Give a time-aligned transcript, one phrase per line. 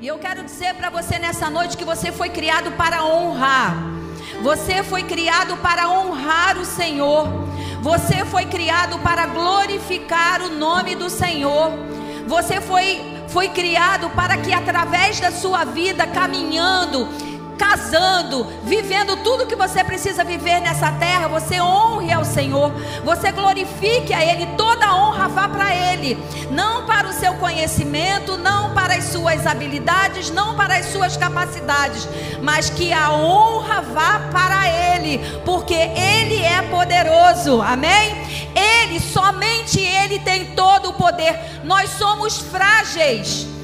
[0.00, 3.76] E eu quero dizer para você nessa noite que você foi criado para honrar.
[4.42, 7.28] Você foi criado para honrar o Senhor.
[7.82, 11.72] Você foi criado para glorificar o nome do Senhor.
[12.26, 17.08] Você foi, foi criado para que através da sua vida caminhando,
[17.60, 22.72] casando, vivendo tudo que você precisa viver nessa terra, você honre ao Senhor,
[23.04, 26.16] você glorifique a Ele, toda a honra vá para Ele,
[26.50, 32.08] não para o seu conhecimento, não para as suas habilidades, não para as suas capacidades,
[32.40, 38.22] mas que a honra vá para Ele, porque Ele é poderoso, amém?
[38.54, 43.59] Ele, somente Ele tem todo o poder, nós somos frágeis.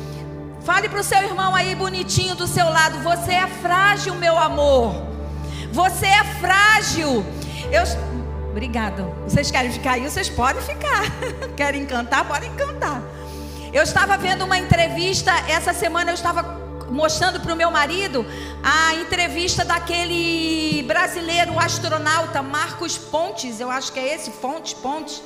[0.66, 5.00] Fale para o seu irmão aí bonitinho do seu lado: Você é frágil, meu amor.
[5.70, 7.24] Você é frágil.
[7.70, 7.84] Eu.
[8.50, 9.04] Obrigada.
[9.28, 10.02] Vocês querem ficar aí?
[10.02, 11.04] Vocês podem ficar.
[11.56, 12.26] querem cantar?
[12.26, 13.00] Podem cantar.
[13.72, 16.42] Eu estava vendo uma entrevista, essa semana eu estava
[16.90, 18.26] mostrando para o meu marido
[18.60, 25.22] a entrevista daquele brasileiro astronauta Marcos Pontes, eu acho que é esse, Pontes, Pontes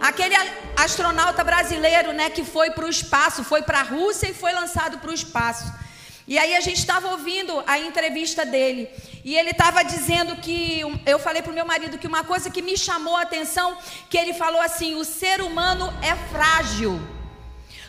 [0.00, 0.34] Aquele
[0.76, 4.98] astronauta brasileiro, né, que foi para o espaço, foi para a Rússia e foi lançado
[4.98, 5.70] para o espaço.
[6.26, 8.88] E aí a gente estava ouvindo a entrevista dele.
[9.24, 10.80] E ele estava dizendo que.
[11.04, 13.76] Eu falei para o meu marido que uma coisa que me chamou a atenção,
[14.08, 17.00] que ele falou assim: o ser humano é frágil.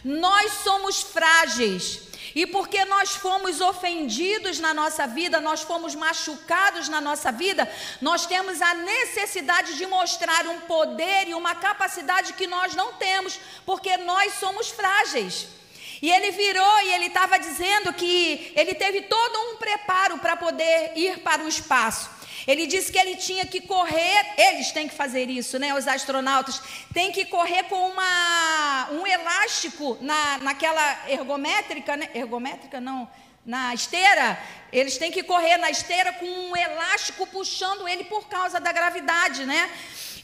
[0.03, 2.10] Nós somos frágeis.
[2.33, 7.69] E porque nós fomos ofendidos na nossa vida, nós fomos machucados na nossa vida,
[8.01, 13.39] nós temos a necessidade de mostrar um poder e uma capacidade que nós não temos,
[13.65, 15.60] porque nós somos frágeis.
[16.01, 20.93] E ele virou e ele estava dizendo que ele teve todo um preparo para poder
[20.95, 22.09] ir para o espaço.
[22.47, 25.75] Ele disse que ele tinha que correr, eles têm que fazer isso, né?
[25.75, 26.59] Os astronautas
[26.91, 32.09] têm que correr com uma, um elástico na, naquela ergométrica, né?
[32.15, 33.07] Ergométrica não,
[33.45, 34.39] na esteira.
[34.71, 39.45] Eles têm que correr na esteira com um elástico puxando ele por causa da gravidade,
[39.45, 39.69] né?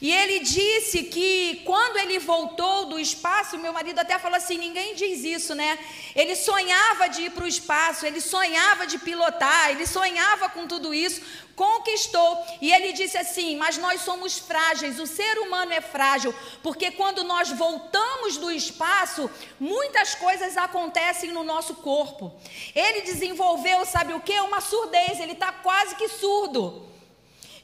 [0.00, 4.94] E ele disse que quando ele voltou do espaço, meu marido até falou assim: ninguém
[4.94, 5.76] diz isso, né?
[6.14, 10.94] Ele sonhava de ir para o espaço, ele sonhava de pilotar, ele sonhava com tudo
[10.94, 11.20] isso,
[11.56, 12.46] conquistou.
[12.60, 16.32] E ele disse assim: Mas nós somos frágeis, o ser humano é frágil,
[16.62, 22.32] porque quando nós voltamos do espaço, muitas coisas acontecem no nosso corpo.
[22.72, 24.37] Ele desenvolveu, sabe o que?
[24.40, 26.86] Uma surdez, ele está quase que surdo.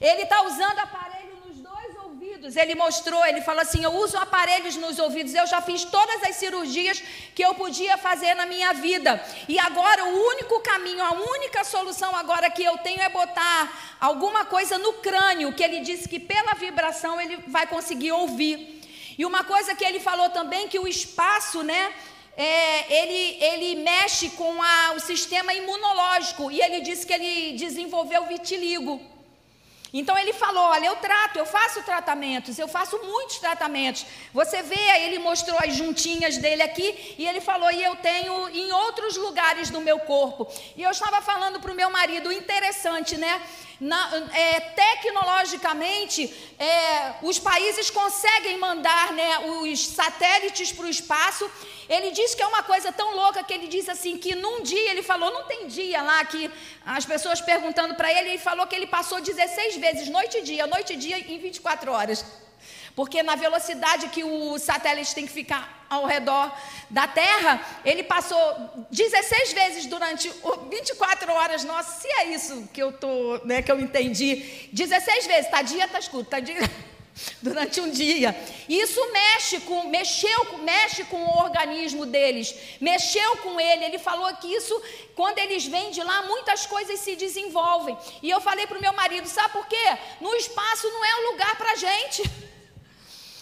[0.01, 1.25] Ele está usando aparelho
[2.45, 2.57] ouvidos.
[2.57, 5.35] Ele mostrou, ele falou assim: Eu uso aparelhos nos ouvidos.
[5.35, 7.03] Eu já fiz todas as cirurgias
[7.35, 9.23] que eu podia fazer na minha vida.
[9.49, 14.45] E agora o único caminho, a única solução agora que eu tenho é botar alguma
[14.45, 18.81] coisa no crânio, que ele disse que pela vibração ele vai conseguir ouvir.
[19.17, 21.93] E uma coisa que ele falou também que o espaço, né?
[22.37, 28.27] É, ele, ele mexe com a, o sistema imunológico e ele disse que ele desenvolveu
[28.27, 29.00] vitiligo.
[29.97, 34.05] Então ele falou: Olha, eu trato, eu faço tratamentos, eu faço muitos tratamentos.
[34.33, 38.73] Você vê, ele mostrou as juntinhas dele aqui e ele falou: E eu tenho em
[38.73, 40.49] outros lugares do meu corpo.
[40.77, 43.41] E eu estava falando para o meu marido: interessante, né?
[43.84, 44.00] Na,
[44.33, 46.21] é, tecnologicamente,
[46.59, 49.31] é, os países conseguem mandar né,
[49.61, 51.45] os satélites para o espaço.
[51.87, 54.91] Ele diz que é uma coisa tão louca que ele diz assim que num dia
[54.91, 56.50] ele falou, não tem dia lá que
[56.97, 60.67] as pessoas perguntando para ele, ele falou que ele passou 16 vezes, noite e dia,
[60.67, 62.25] noite e dia em 24 horas.
[62.94, 66.53] Porque na velocidade que o satélite tem que ficar ao redor
[66.88, 70.31] da Terra, ele passou 16 vezes durante
[70.71, 71.65] 24 horas.
[71.65, 75.88] Nossa, se é isso que eu tô, né, que eu entendi, 16 vezes, tá dia,
[75.88, 76.59] tá escuro, tá dia
[77.43, 78.37] durante um dia.
[78.69, 83.87] Isso mexe com, mexeu, mexe com o organismo deles, mexeu com ele.
[83.87, 84.81] Ele falou que isso,
[85.16, 87.99] quando eles vêm de lá, muitas coisas se desenvolvem.
[88.22, 89.99] E eu falei para o meu marido, sabe por quê?
[90.21, 92.22] No espaço não é um lugar para gente.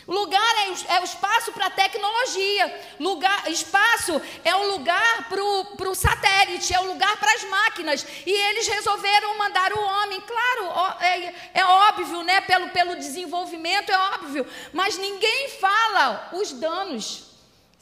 [0.06, 2.81] Lugar é, é o espaço para tecnologia.
[2.99, 8.06] Lugar, espaço é o lugar para o satélite, é o lugar para as máquinas.
[8.26, 10.20] E eles resolveram mandar o homem.
[10.20, 12.40] Claro, é, é óbvio, né?
[12.40, 14.46] Pelo, pelo desenvolvimento é óbvio.
[14.72, 17.31] Mas ninguém fala os danos.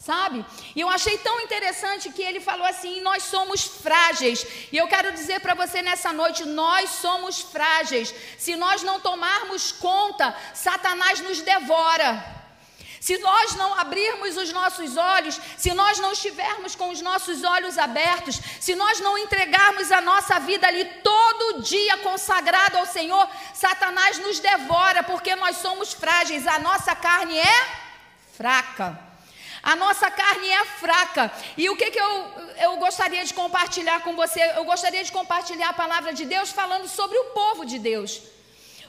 [0.00, 0.42] Sabe?
[0.74, 4.46] E eu achei tão interessante que ele falou assim: nós somos frágeis.
[4.72, 8.14] E eu quero dizer para você nessa noite: nós somos frágeis.
[8.38, 12.40] Se nós não tomarmos conta, Satanás nos devora.
[12.98, 17.76] Se nós não abrirmos os nossos olhos, se nós não estivermos com os nossos olhos
[17.76, 24.18] abertos, se nós não entregarmos a nossa vida ali todo dia consagrado ao Senhor, Satanás
[24.18, 27.68] nos devora porque nós somos frágeis, a nossa carne é
[28.34, 29.09] fraca.
[29.62, 31.30] A nossa carne é fraca.
[31.56, 32.26] E o que, que eu,
[32.62, 34.40] eu gostaria de compartilhar com você?
[34.56, 38.22] Eu gostaria de compartilhar a palavra de Deus falando sobre o povo de Deus.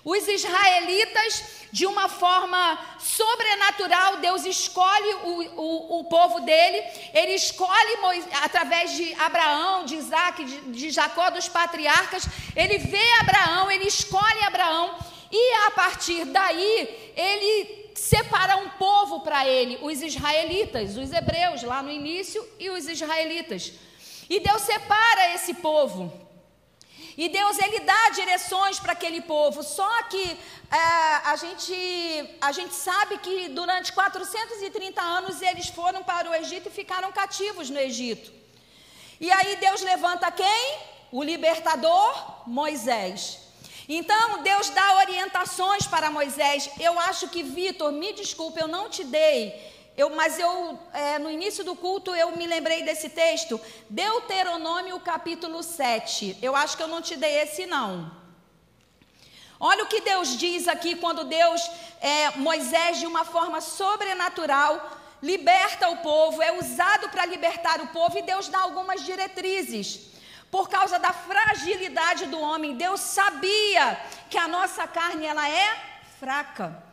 [0.03, 6.83] Os israelitas, de uma forma sobrenatural, Deus escolhe o, o, o povo dele,
[7.13, 12.23] ele escolhe Moisés, através de Abraão, de Isaac, de, de Jacó, dos patriarcas,
[12.55, 14.97] ele vê Abraão, ele escolhe Abraão,
[15.31, 21.83] e a partir daí, ele separa um povo para ele, os israelitas, os hebreus lá
[21.83, 23.73] no início e os israelitas.
[24.27, 26.11] E Deus separa esse povo.
[27.15, 29.61] E Deus ele dá direções para aquele povo.
[29.61, 30.23] Só que
[30.71, 30.77] é,
[31.25, 31.75] a, gente,
[32.41, 37.69] a gente sabe que durante 430 anos eles foram para o Egito e ficaram cativos
[37.69, 38.33] no Egito.
[39.19, 40.79] E aí Deus levanta quem?
[41.11, 43.40] O libertador Moisés.
[43.99, 46.69] Então Deus dá orientações para Moisés.
[46.79, 51.29] Eu acho que, Vitor, me desculpe, eu não te dei eu, mas eu, é, no
[51.29, 53.59] início do culto, eu me lembrei desse texto,
[53.89, 56.37] Deuteronômio capítulo 7.
[56.41, 58.09] Eu acho que eu não te dei esse, não.
[59.59, 61.61] Olha o que Deus diz aqui quando Deus,
[61.99, 68.17] é, Moisés, de uma forma sobrenatural, liberta o povo, é usado para libertar o povo
[68.17, 70.10] e Deus dá algumas diretrizes.
[70.51, 73.97] Por causa da fragilidade do homem, Deus sabia
[74.29, 75.69] que a nossa carne ela é
[76.19, 76.83] fraca.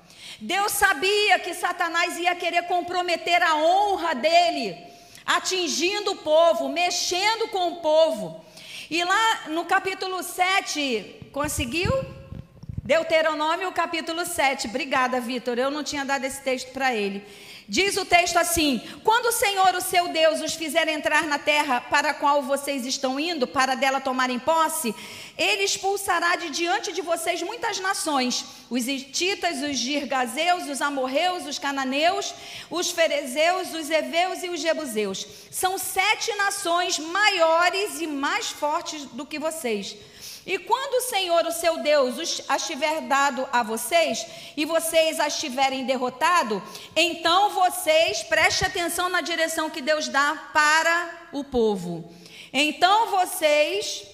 [0.40, 4.78] Deus sabia que Satanás ia querer comprometer a honra dele,
[5.26, 8.44] atingindo o povo, mexendo com o povo.
[8.88, 11.92] E lá no capítulo 7, conseguiu?
[12.84, 14.68] Deuteronômio, capítulo 7.
[14.68, 15.58] Obrigada, Vitor.
[15.58, 17.26] Eu não tinha dado esse texto para ele.
[17.70, 21.82] Diz o texto assim: Quando o Senhor, o seu Deus, os fizer entrar na terra
[21.82, 24.94] para a qual vocês estão indo, para dela tomarem posse,
[25.36, 31.58] ele expulsará de diante de vocês muitas nações: os hititas, os girgazeus, os amorreus, os
[31.58, 32.32] cananeus,
[32.70, 35.26] os ferezeus, os heveus e os jebuseus.
[35.50, 39.94] São sete nações maiores e mais fortes do que vocês.
[40.48, 45.38] E quando o Senhor, o seu Deus, as tiver dado a vocês, e vocês as
[45.38, 46.62] tiverem derrotado,
[46.96, 52.10] então vocês, preste atenção na direção que Deus dá para o povo.
[52.50, 54.04] Então vocês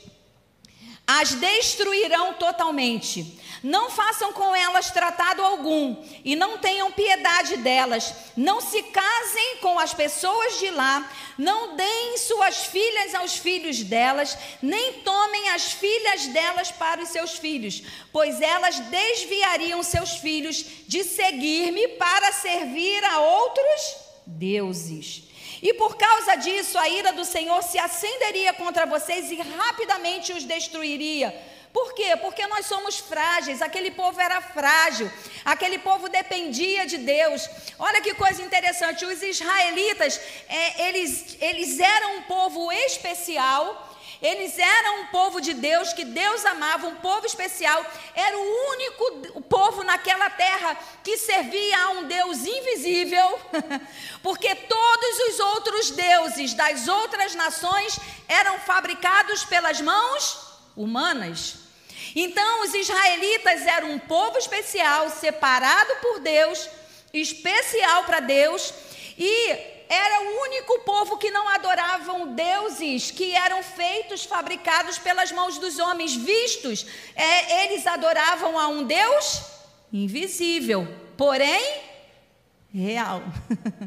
[1.07, 3.39] as destruirão totalmente.
[3.65, 8.13] Não façam com elas tratado algum e não tenham piedade delas.
[8.37, 14.37] Não se casem com as pessoas de lá, não deem suas filhas aos filhos delas,
[14.61, 17.83] nem tomem as filhas delas para os seus filhos,
[18.13, 23.97] pois elas desviariam seus filhos de seguir-me para servir a outros
[24.27, 25.23] deuses.
[25.63, 30.45] E por causa disso, a ira do Senhor se acenderia contra vocês e rapidamente os
[30.45, 31.35] destruiria
[31.75, 32.17] por quê?
[32.23, 35.11] Porque nós somos frágeis, aquele povo era frágil,
[35.45, 37.51] aquele povo dependia de Deus.
[37.81, 43.93] Olha que coisa interessante, os israelitas, é, eles, eles eram um povo especial,
[44.23, 47.85] eles eram um povo de Deus, que Deus amava, um povo especial.
[48.15, 53.41] Era o único povo naquela terra que servia a um Deus invisível,
[54.23, 57.99] porque todos os outros deuses das outras nações
[58.29, 61.64] eram fabricados pelas mãos humanas.
[62.15, 66.69] Então, os israelitas eram um povo especial, separado por Deus,
[67.13, 68.73] especial para Deus,
[69.19, 75.59] e era o único povo que não adoravam deuses que eram feitos, fabricados pelas mãos
[75.59, 76.87] dos homens, vistos.
[77.15, 79.43] É, eles adoravam a um Deus
[79.93, 81.83] invisível, porém
[82.73, 83.23] real.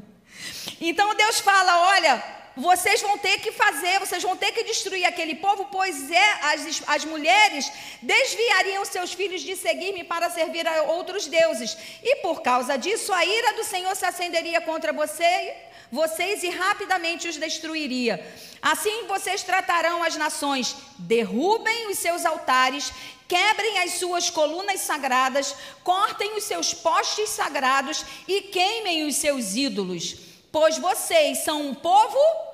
[0.79, 2.23] então Deus fala: olha,
[2.57, 6.81] vocês vão ter que fazer, vocês vão ter que destruir aquele povo, pois é, as,
[6.87, 7.71] as mulheres
[8.01, 11.77] desviariam seus filhos de seguir-me para servir a outros deuses.
[12.01, 15.55] E por causa disso, a ira do Senhor se acenderia contra você,
[15.91, 18.25] vocês e rapidamente os destruiria.
[18.59, 22.91] Assim vocês tratarão as nações, derrubem os seus altares,
[23.27, 30.15] quebrem as suas colunas sagradas, cortem os seus postes sagrados e queimem os seus ídolos.
[30.51, 32.46] Pois vocês são um povo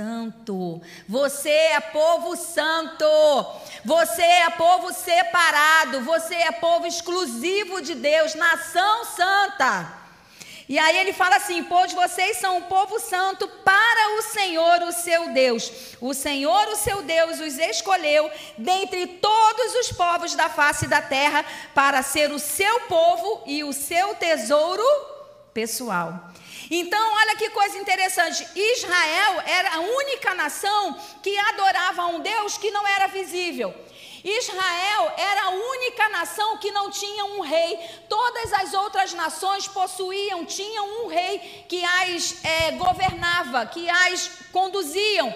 [0.00, 0.80] santo.
[1.06, 3.04] Você é povo santo.
[3.84, 6.00] Você é povo separado.
[6.00, 10.00] Você é povo exclusivo de Deus, nação santa.
[10.66, 14.92] E aí ele fala assim: Pois vocês são um povo santo para o Senhor, o
[14.92, 15.70] seu Deus.
[16.00, 21.44] O Senhor, o seu Deus, os escolheu dentre todos os povos da face da terra
[21.74, 24.82] para ser o seu povo e o seu tesouro
[25.52, 26.29] pessoal.
[26.70, 32.70] Então, olha que coisa interessante: Israel era a única nação que adorava um Deus que
[32.70, 33.74] não era visível.
[34.22, 37.78] Israel era a única nação que não tinha um rei.
[38.08, 45.34] Todas as outras nações possuíam, tinham um rei que as é, governava, que as conduziam.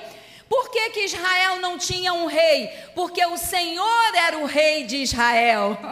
[0.48, 2.68] Por que, que Israel não tinha um rei?
[2.94, 5.76] Porque o Senhor era o rei de Israel.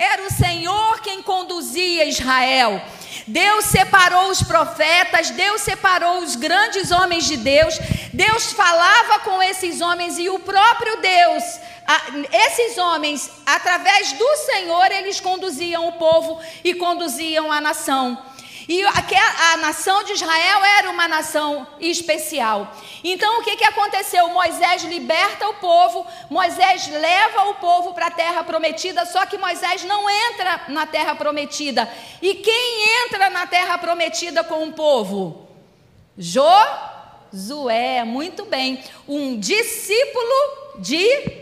[0.00, 2.80] Era o Senhor quem conduzia Israel.
[3.28, 7.78] Deus separou os profetas, Deus separou os grandes homens de Deus.
[8.12, 11.44] Deus falava com esses homens e o próprio Deus,
[12.30, 18.22] esses homens, através do Senhor, eles conduziam o povo e conduziam a nação.
[18.68, 18.92] E a,
[19.52, 22.76] a, nação de Israel era uma nação especial.
[23.02, 24.28] Então o que, que aconteceu?
[24.28, 29.84] Moisés liberta o povo, Moisés leva o povo para a terra prometida, só que Moisés
[29.84, 31.90] não entra na terra prometida.
[32.20, 35.48] E quem entra na terra prometida com o povo?
[36.18, 41.37] Josué, muito bem, um discípulo de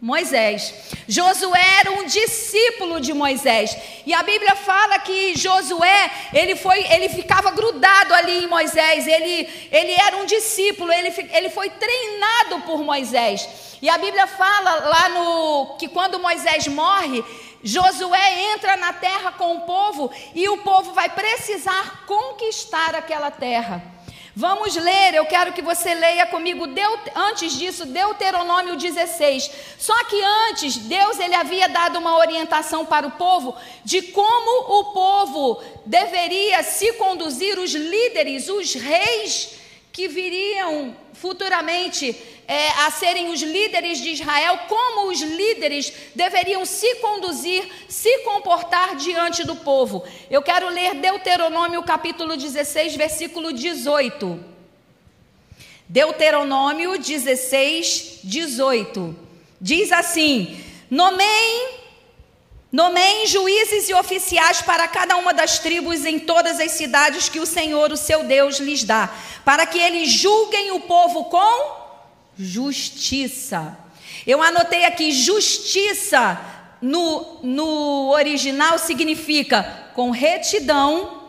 [0.00, 0.72] Moisés.
[1.08, 3.76] Josué era um discípulo de Moisés.
[4.06, 9.06] E a Bíblia fala que Josué, ele foi, ele ficava grudado ali em Moisés.
[9.08, 13.48] Ele, ele era um discípulo, ele, ele foi treinado por Moisés.
[13.82, 17.24] E a Bíblia fala lá no que quando Moisés morre,
[17.62, 23.97] Josué entra na terra com o povo e o povo vai precisar conquistar aquela terra.
[24.40, 26.64] Vamos ler, eu quero que você leia comigo,
[27.12, 29.50] antes disso, Deuteronômio 16.
[29.76, 30.14] Só que
[30.48, 36.62] antes, Deus ele havia dado uma orientação para o povo de como o povo deveria
[36.62, 39.57] se conduzir, os líderes, os reis
[39.98, 46.94] que viriam futuramente é, a serem os líderes de Israel, como os líderes deveriam se
[47.00, 50.06] conduzir, se comportar diante do povo.
[50.30, 54.38] Eu quero ler Deuteronômio capítulo 16, versículo 18.
[55.88, 59.16] Deuteronômio 16, 18.
[59.60, 61.77] Diz assim: Nomeiem
[62.70, 67.46] Nomeiem juízes e oficiais para cada uma das tribos em todas as cidades que o
[67.46, 69.10] Senhor, o seu Deus, lhes dá,
[69.42, 71.78] para que eles julguem o povo com
[72.38, 73.78] justiça.
[74.26, 76.38] Eu anotei aqui: justiça
[76.82, 81.22] no, no original significa com retidão,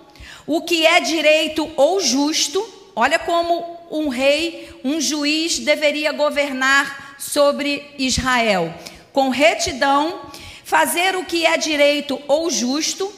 [0.46, 2.68] o que é direito ou justo.
[2.94, 8.74] Olha como um rei, um juiz deveria governar sobre Israel.
[9.14, 10.29] Com retidão
[10.70, 13.12] fazer o que é direito ou justo,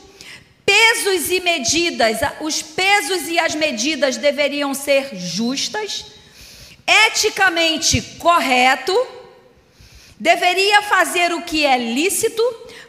[0.65, 6.05] pesos e medidas, os pesos e as medidas deveriam ser justas,
[7.07, 8.95] eticamente correto,
[10.17, 12.41] deveria fazer o que é lícito,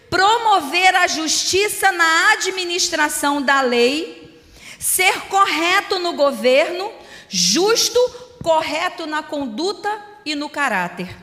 [0.09, 4.39] promover a justiça na administração da lei,
[4.79, 6.93] ser correto no governo,
[7.29, 7.99] justo,
[8.41, 9.91] correto na conduta
[10.25, 11.22] e no caráter.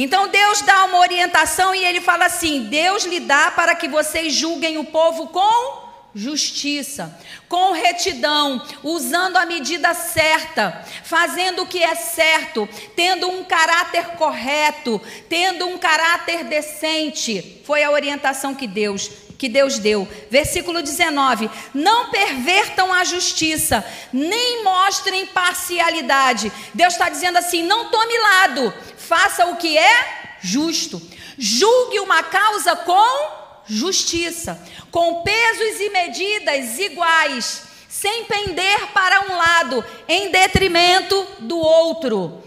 [0.00, 4.32] Então Deus dá uma orientação e ele fala assim: Deus lhe dá para que vocês
[4.32, 11.96] julguem o povo com justiça, com retidão, usando a medida certa, fazendo o que é
[11.96, 17.60] certo, tendo um caráter correto, tendo um caráter decente.
[17.64, 20.06] Foi a orientação que Deus que Deus deu.
[20.28, 26.52] Versículo 19: Não pervertam a justiça, nem mostrem parcialidade.
[26.74, 31.00] Deus está dizendo assim: não tome lado, faça o que é justo.
[31.38, 39.84] Julgue uma causa com justiça, com pesos e medidas iguais, sem pender para um lado,
[40.08, 42.42] em detrimento do outro.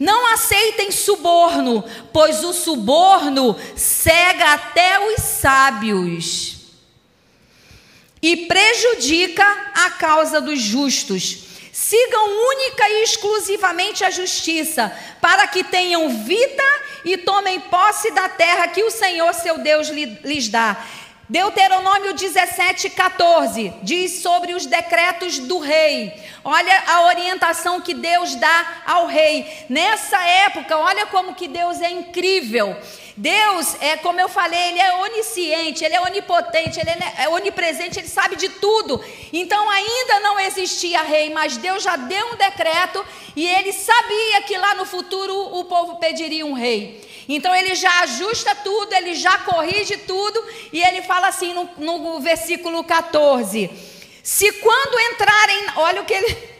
[0.00, 6.56] Não aceitem suborno, pois o suborno cega até os sábios
[8.22, 11.50] e prejudica a causa dos justos.
[11.70, 14.90] Sigam única e exclusivamente a justiça,
[15.20, 16.64] para que tenham vida
[17.04, 20.82] e tomem posse da terra que o Senhor seu Deus lhes dá.
[21.30, 26.12] Deuteronômio 17, 14 diz sobre os decretos do rei.
[26.42, 29.46] Olha a orientação que Deus dá ao rei.
[29.68, 32.76] Nessa época, olha como que Deus é incrível.
[33.16, 38.08] Deus é, como eu falei, ele é onisciente, ele é onipotente, ele é onipresente, ele
[38.08, 39.00] sabe de tudo.
[39.32, 43.06] Então ainda não existia rei, mas Deus já deu um decreto
[43.36, 47.08] e ele sabia que lá no futuro o povo pediria um rei.
[47.32, 52.18] Então ele já ajusta tudo, ele já corrige tudo e ele fala assim no, no
[52.18, 53.70] versículo 14:
[54.20, 56.50] Se quando entrarem, olha o que ele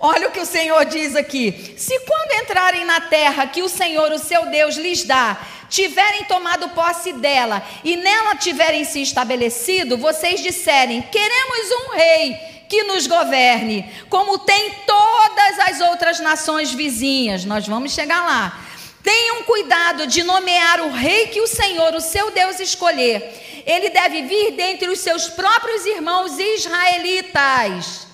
[0.00, 4.12] Olha o que o Senhor diz aqui: se quando entrarem na terra que o Senhor,
[4.12, 5.36] o seu Deus, lhes dá,
[5.68, 12.34] tiverem tomado posse dela e nela tiverem se estabelecido, vocês disserem: queremos um rei
[12.68, 17.44] que nos governe, como tem todas as outras nações vizinhas.
[17.44, 18.67] Nós vamos chegar lá.
[19.08, 23.62] Tenham cuidado de nomear o rei que o Senhor, o seu Deus, escolher.
[23.64, 28.06] Ele deve vir dentre os seus próprios irmãos israelitas.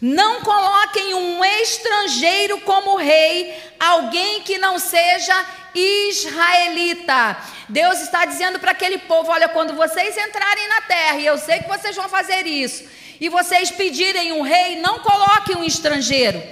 [0.00, 5.46] Não coloquem um estrangeiro como rei, alguém que não seja
[5.76, 7.36] israelita.
[7.68, 11.60] Deus está dizendo para aquele povo: olha, quando vocês entrarem na terra, e eu sei
[11.60, 12.82] que vocês vão fazer isso,
[13.20, 16.42] e vocês pedirem um rei, não coloquem um estrangeiro.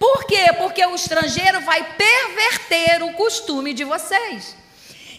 [0.00, 0.46] Por quê?
[0.56, 4.56] Porque o estrangeiro vai perverter o costume de vocês.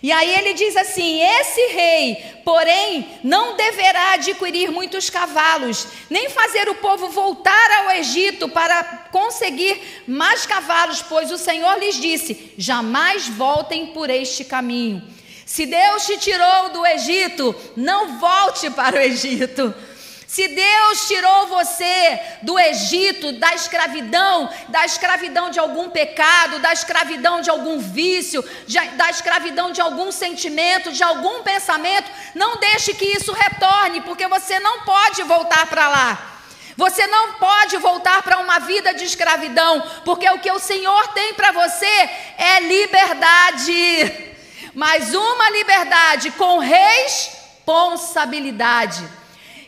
[0.01, 6.67] E aí ele diz assim: Esse rei, porém, não deverá adquirir muitos cavalos, nem fazer
[6.67, 13.27] o povo voltar ao Egito para conseguir mais cavalos, pois o Senhor lhes disse: Jamais
[13.27, 15.03] voltem por este caminho.
[15.45, 19.75] Se Deus te tirou do Egito, não volte para o Egito.
[20.31, 27.41] Se Deus tirou você do Egito, da escravidão, da escravidão de algum pecado, da escravidão
[27.41, 28.41] de algum vício,
[28.95, 34.57] da escravidão de algum sentimento, de algum pensamento, não deixe que isso retorne, porque você
[34.61, 36.39] não pode voltar para lá.
[36.77, 41.33] Você não pode voltar para uma vida de escravidão, porque o que o Senhor tem
[41.33, 44.31] para você é liberdade.
[44.73, 49.19] Mas uma liberdade com responsabilidade.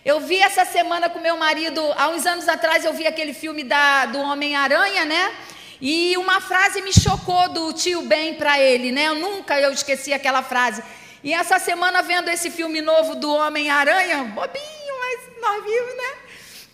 [0.05, 3.63] Eu vi essa semana com meu marido, há uns anos atrás, eu vi aquele filme
[3.63, 5.33] da, do Homem-Aranha, né?
[5.79, 9.07] E uma frase me chocou do tio Ben para ele, né?
[9.07, 10.83] Eu nunca eu esqueci aquela frase.
[11.23, 16.17] E essa semana, vendo esse filme novo do Homem-Aranha, bobinho, mas nós vimos, né?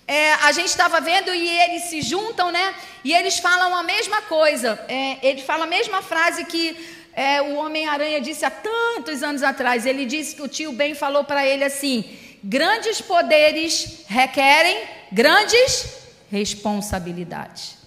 [0.08, 2.74] É, a gente estava vendo e eles se juntam, né?
[3.04, 4.84] E eles falam a mesma coisa.
[4.88, 6.76] É, ele fala a mesma frase que
[7.14, 9.86] é, o Homem-Aranha disse há tantos anos atrás.
[9.86, 16.00] Ele disse que o tio Ben falou para ele assim: Grandes poderes requerem grandes
[16.32, 17.78] responsabilidades.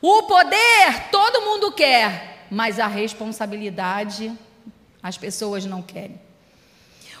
[0.00, 4.32] O poder todo mundo quer, mas a responsabilidade
[5.02, 6.20] as pessoas não querem.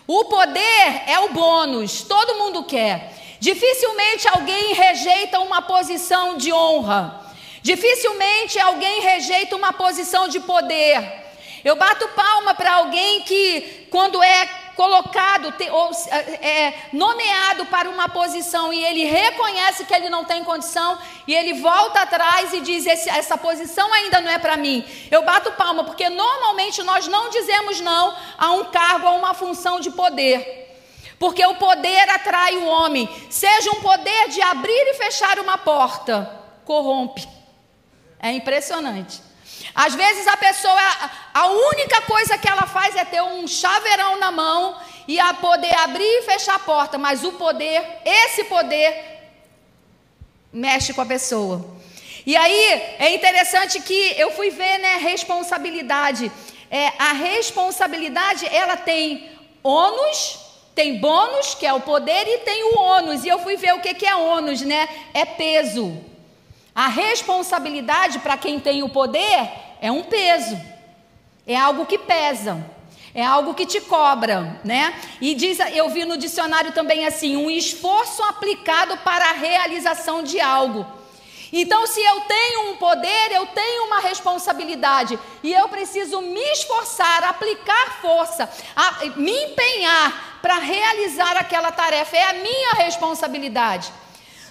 [0.06, 3.12] O poder é o bônus, todo mundo quer.
[3.40, 7.20] Dificilmente alguém rejeita uma posição de honra.
[7.62, 11.22] Dificilmente alguém rejeita uma posição de poder.
[11.64, 15.92] Eu bato palma para alguém que, quando é colocado ou
[16.40, 21.54] é, nomeado para uma posição e ele reconhece que ele não tem condição e ele
[21.54, 24.84] volta atrás e diz essa posição ainda não é para mim.
[25.08, 29.78] Eu bato palma porque normalmente nós não dizemos não a um cargo, a uma função
[29.78, 30.58] de poder.
[31.16, 36.28] Porque o poder atrai o homem, seja um poder de abrir e fechar uma porta,
[36.64, 37.28] corrompe.
[38.18, 39.22] É impressionante.
[39.74, 40.80] Às vezes a pessoa,
[41.32, 44.76] a única coisa que ela faz é ter um chaveirão na mão
[45.08, 49.12] e a poder abrir e fechar a porta, mas o poder, esse poder,
[50.52, 51.64] mexe com a pessoa.
[52.24, 56.30] E aí é interessante que eu fui ver, né, responsabilidade.
[56.70, 59.30] É, a responsabilidade, ela tem
[59.62, 60.38] ônus,
[60.74, 63.24] tem bônus, que é o poder, e tem o ônus.
[63.24, 64.88] E eu fui ver o que, que é ônus, né?
[65.12, 66.11] É peso.
[66.74, 70.58] A responsabilidade para quem tem o poder é um peso,
[71.46, 72.64] é algo que pesa,
[73.14, 74.94] é algo que te cobra, né?
[75.20, 80.40] E diz, eu vi no dicionário também assim, um esforço aplicado para a realização de
[80.40, 80.86] algo.
[81.52, 87.22] Então, se eu tenho um poder, eu tenho uma responsabilidade e eu preciso me esforçar,
[87.24, 93.92] aplicar força, a, me empenhar para realizar aquela tarefa, é a minha responsabilidade.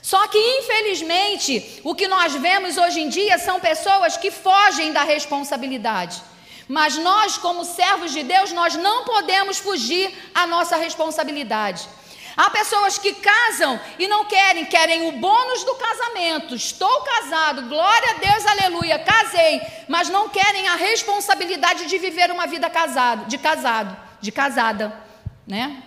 [0.01, 5.03] Só que, infelizmente, o que nós vemos hoje em dia são pessoas que fogem da
[5.03, 6.21] responsabilidade.
[6.67, 11.87] Mas nós, como servos de Deus, nós não podemos fugir à nossa responsabilidade.
[12.35, 16.55] Há pessoas que casam e não querem, querem o bônus do casamento.
[16.55, 22.47] Estou casado, glória a Deus, aleluia, casei, mas não querem a responsabilidade de viver uma
[22.47, 24.97] vida casado, de casado, de casada,
[25.45, 25.83] né?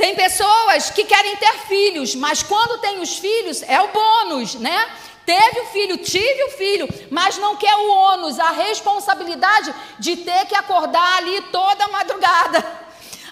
[0.00, 4.90] Tem pessoas que querem ter filhos, mas quando tem os filhos é o bônus, né?
[5.26, 10.46] Teve o filho, tive o filho, mas não quer o ônus, a responsabilidade de ter
[10.46, 12.64] que acordar ali toda madrugada.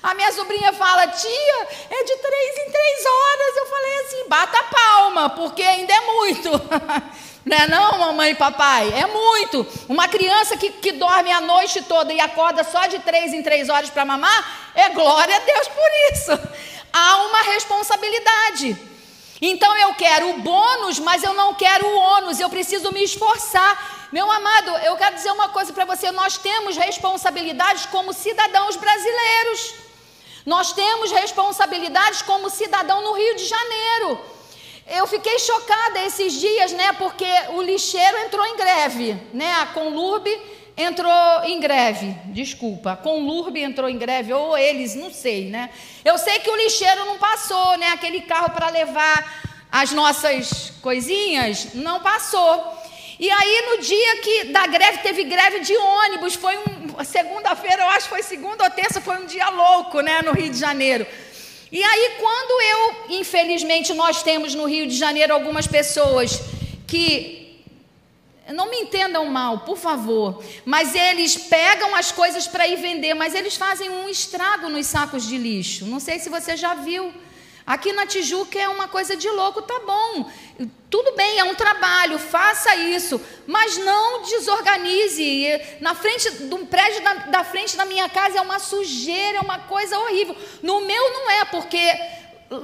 [0.03, 3.57] A minha sobrinha fala, tia, é de três em três horas.
[3.57, 6.51] Eu falei assim, bata palma, porque ainda é muito.
[7.49, 8.93] Não é não, mamãe e papai?
[8.93, 9.67] É muito.
[9.89, 13.71] Uma criança que, que dorme a noite toda e acorda só de três em três
[13.71, 16.49] horas para mamar, é glória a Deus por isso.
[16.93, 18.77] Há uma responsabilidade.
[19.41, 24.09] Então eu quero o bônus, mas eu não quero o ônus, eu preciso me esforçar.
[24.13, 29.75] Meu amado, eu quero dizer uma coisa para você: nós temos responsabilidades como cidadãos brasileiros,
[30.47, 34.21] nós temos responsabilidades como cidadão no Rio de Janeiro.
[34.87, 36.93] Eu fiquei chocada esses dias, né?
[36.95, 39.53] Porque o lixeiro entrou em greve, né?
[39.61, 40.27] A Conlurb
[40.79, 45.71] entrou em greve, desculpa, com Lurbe entrou em greve, ou eles, não sei, né?
[46.05, 47.89] Eu sei que o lixeiro não passou, né?
[47.89, 52.78] Aquele carro para levar as nossas coisinhas, não passou.
[53.19, 57.89] E aí, no dia que da greve, teve greve de ônibus, foi um, segunda-feira, eu
[57.89, 61.05] acho que foi segunda ou terça, foi um dia louco, né, no Rio de Janeiro.
[61.71, 66.41] E aí, quando eu, infelizmente, nós temos no Rio de Janeiro algumas pessoas
[66.87, 67.39] que
[68.55, 73.35] não me entendam mal, por favor, mas eles pegam as coisas para ir vender, mas
[73.35, 75.85] eles fazem um estrago nos sacos de lixo.
[75.85, 77.13] Não sei se você já viu.
[77.69, 80.31] Aqui na Tijuca é uma coisa de louco, tá bom.
[80.89, 85.61] Tudo bem, é um trabalho, faça isso, mas não desorganize.
[85.79, 89.41] Na frente de um prédio da, da frente da minha casa é uma sujeira, é
[89.43, 90.35] uma coisa horrível.
[90.63, 91.79] No meu não é, porque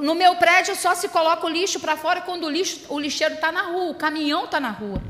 [0.00, 3.34] no meu prédio só se coloca o lixo para fora quando o, lixo, o lixeiro
[3.34, 5.02] está na rua, o caminhão está na rua.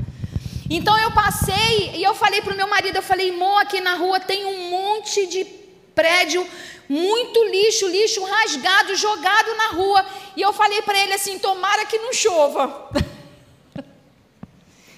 [0.69, 3.95] Então eu passei e eu falei para o meu marido, eu falei, Mo, aqui na
[3.95, 5.64] rua tem um monte de
[5.95, 6.47] prédio,
[6.87, 10.05] muito lixo, lixo rasgado, jogado na rua.
[10.35, 12.89] E eu falei para ele assim, tomara que não chova.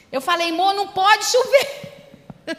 [0.09, 1.93] Eu falei, Mo, não pode chover.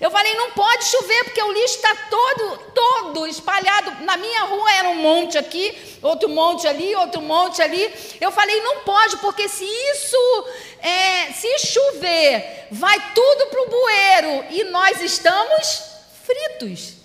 [0.00, 4.04] Eu falei, não pode chover, porque o lixo está todo, todo espalhado.
[4.04, 7.92] Na minha rua era um monte aqui, outro monte ali, outro monte ali.
[8.20, 10.46] Eu falei, não pode, porque se isso,
[10.80, 15.82] é, se chover, vai tudo para o bueiro e nós estamos
[16.24, 17.03] fritos.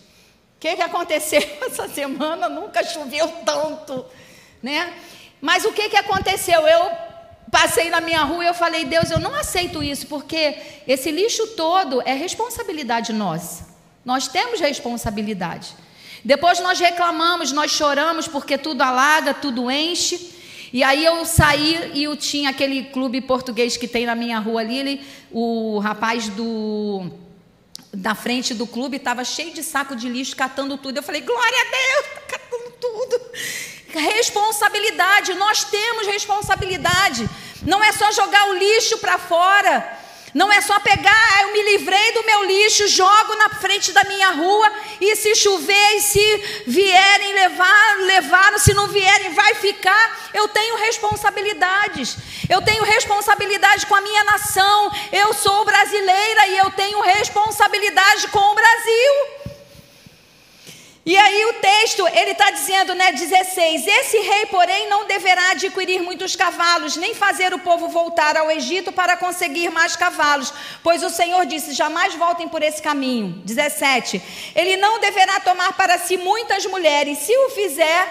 [0.59, 2.49] O que, que aconteceu essa semana?
[2.49, 4.05] Nunca choveu tanto,
[4.61, 4.93] né?
[5.39, 6.67] Mas o que, que aconteceu?
[6.67, 6.91] Eu
[7.49, 11.47] passei na minha rua e eu falei, Deus, eu não aceito isso, porque esse lixo
[11.55, 13.69] todo é responsabilidade nossa.
[14.03, 15.73] Nós temos responsabilidade.
[16.25, 20.35] Depois nós reclamamos, nós choramos porque tudo alaga, tudo enche.
[20.73, 24.59] E aí eu saí e eu tinha aquele clube português que tem na minha rua
[24.59, 27.09] ali, ele, o rapaz do
[27.93, 30.97] da frente do clube estava cheio de saco de lixo catando tudo.
[30.97, 33.21] Eu falei: "Glória a Deus, está catando tudo".
[33.89, 37.27] Responsabilidade, nós temos responsabilidade.
[37.63, 39.98] Não é só jogar o lixo para fora.
[40.33, 44.03] Não é só pegar, ah, eu me livrei do meu lixo, jogo na frente da
[44.03, 50.29] minha rua e se chover e se vierem levar, levaram, se não vierem, vai ficar.
[50.33, 52.17] Eu tenho responsabilidades.
[52.47, 54.91] Eu tenho responsabilidade com a minha nação.
[55.11, 59.38] Eu sou brasileira e eu tenho responsabilidade com o Brasil.
[61.09, 66.03] E aí o texto, ele está dizendo, né, 16: Esse rei, porém, não deverá adquirir
[66.03, 71.09] muitos cavalos, nem fazer o povo voltar ao Egito para conseguir mais cavalos, pois o
[71.09, 73.41] Senhor disse: jamais voltem por esse caminho.
[73.43, 74.21] 17:
[74.55, 78.07] Ele não deverá tomar para si muitas mulheres, se o fizer,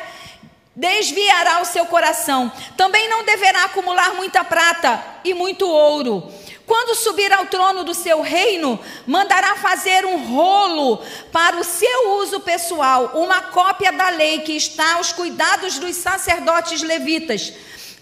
[0.74, 2.50] desviará o seu coração.
[2.76, 6.28] Também não deverá acumular muita prata e muito ouro
[6.68, 11.02] quando subir ao trono do seu reino, mandará fazer um rolo
[11.33, 16.83] para o seu uso pessoal, uma cópia da lei que está aos cuidados dos sacerdotes
[16.83, 17.54] levitas.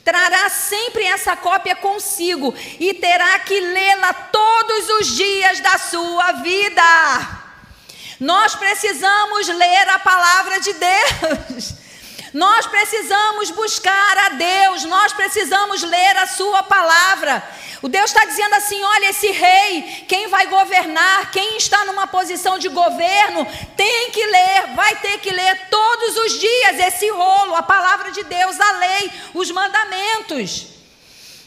[0.05, 6.83] Trará sempre essa cópia consigo e terá que lê-la todos os dias da sua vida.
[8.19, 11.86] Nós precisamos ler a palavra de Deus.
[12.33, 17.43] Nós precisamos buscar a Deus, nós precisamos ler a Sua palavra.
[17.83, 22.59] O Deus está dizendo assim: olha, esse rei, quem vai governar, quem está numa posição
[22.59, 27.63] de governo, tem que ler, vai ter que ler todos os dias esse rolo, a
[27.63, 30.69] palavra de Deus, a lei, os mandamentos.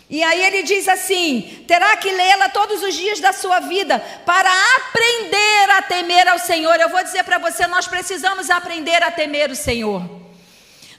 [0.09, 4.49] E aí ele diz assim: terá que lê-la todos os dias da sua vida para
[4.77, 6.79] aprender a temer ao Senhor.
[6.79, 10.28] Eu vou dizer para você: nós precisamos aprender a temer o Senhor.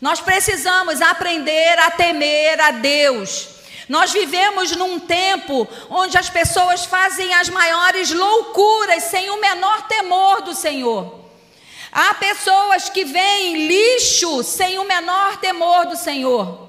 [0.01, 3.49] Nós precisamos aprender a temer a Deus.
[3.89, 10.43] Nós vivemos num tempo onde as pessoas fazem as maiores loucuras sem o menor temor
[10.43, 11.21] do Senhor.
[11.93, 16.69] Há pessoas que veem lixo sem o menor temor do Senhor.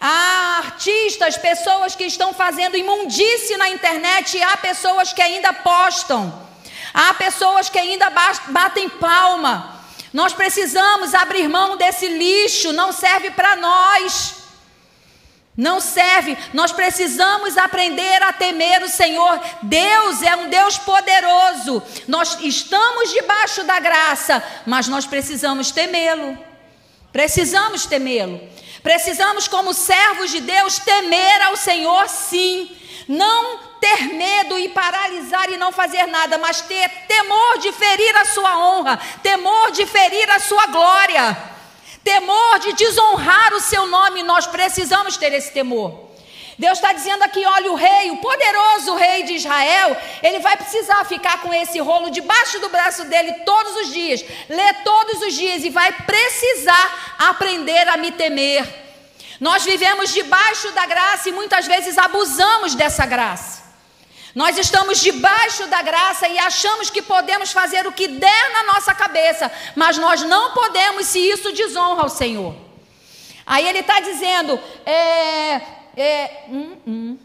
[0.00, 6.48] Há artistas, pessoas que estão fazendo imundície na internet, e há pessoas que ainda postam.
[6.94, 8.10] Há pessoas que ainda
[8.48, 9.77] batem palma.
[10.12, 14.36] Nós precisamos abrir mão desse lixo, não serve para nós.
[15.56, 19.40] Não serve, nós precisamos aprender a temer o Senhor.
[19.62, 21.82] Deus é um Deus poderoso.
[22.06, 26.38] Nós estamos debaixo da graça, mas nós precisamos temê-lo.
[27.12, 28.40] Precisamos temê-lo.
[28.84, 32.70] Precisamos, como servos de Deus, temer ao Senhor, sim.
[33.08, 38.24] Não ter medo e paralisar e não fazer nada, mas ter temor de ferir a
[38.24, 41.58] sua honra, temor de ferir a sua glória
[42.08, 46.08] temor de desonrar o seu nome, nós precisamos ter esse temor.
[46.58, 51.04] Deus está dizendo aqui: olha, o rei, o poderoso rei de Israel, ele vai precisar
[51.04, 55.62] ficar com esse rolo debaixo do braço dele todos os dias, ler todos os dias
[55.64, 58.66] e vai precisar aprender a me temer.
[59.38, 63.67] Nós vivemos debaixo da graça e muitas vezes abusamos dessa graça.
[64.34, 68.94] Nós estamos debaixo da graça e achamos que podemos fazer o que der na nossa
[68.94, 72.54] cabeça, mas nós não podemos se isso desonra ao Senhor.
[73.46, 75.60] Aí ele está dizendo: é,
[75.96, 77.18] é, hum, hum,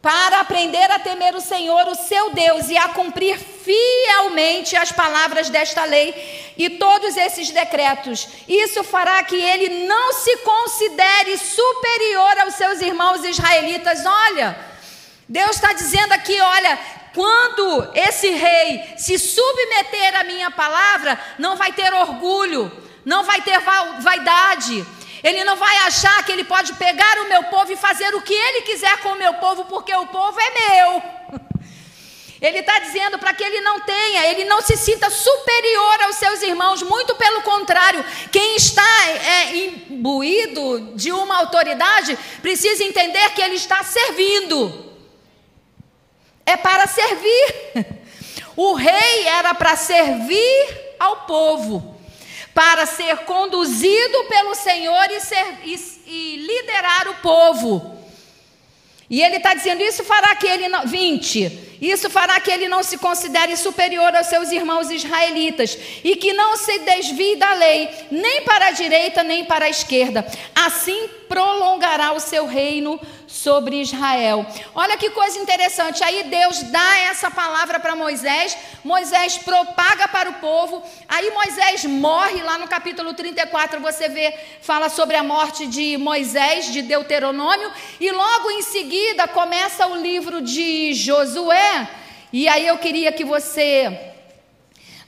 [0.00, 5.50] para aprender a temer o Senhor, o seu Deus, e a cumprir fielmente as palavras
[5.50, 8.26] desta lei e todos esses decretos.
[8.48, 14.06] Isso fará que ele não se considere superior aos seus irmãos israelitas.
[14.06, 14.69] Olha,
[15.30, 16.78] Deus está dizendo aqui: olha,
[17.14, 22.70] quando esse rei se submeter à minha palavra, não vai ter orgulho,
[23.04, 23.58] não vai ter
[24.00, 24.86] vaidade
[25.22, 28.32] ele não vai achar que ele pode pegar o meu povo e fazer o que
[28.34, 31.02] ele quiser com o meu povo, porque o povo é meu.
[32.40, 36.40] Ele está dizendo para que ele não tenha, ele não se sinta superior aos seus
[36.40, 43.56] irmãos, muito pelo contrário, quem está é, imbuído de uma autoridade precisa entender que ele
[43.56, 44.89] está servindo,
[46.44, 47.86] é para servir.
[48.56, 52.00] O rei era para servir ao povo
[52.54, 55.74] para ser conduzido pelo Senhor e, ser, e,
[56.06, 57.98] e liderar o povo.
[59.08, 60.86] E ele está dizendo: isso fará que ele não.
[60.86, 61.69] 20.
[61.80, 66.56] Isso fará que ele não se considere superior aos seus irmãos israelitas e que não
[66.56, 70.26] se desvie da lei, nem para a direita, nem para a esquerda.
[70.54, 74.44] Assim prolongará o seu reino sobre Israel.
[74.74, 76.02] Olha que coisa interessante.
[76.02, 80.82] Aí Deus dá essa palavra para Moisés, Moisés propaga para o povo.
[81.08, 86.72] Aí Moisés morre lá no capítulo 34, você vê, fala sobre a morte de Moisés
[86.72, 91.69] de Deuteronômio, e logo em seguida começa o livro de Josué.
[92.32, 94.10] E aí eu queria que você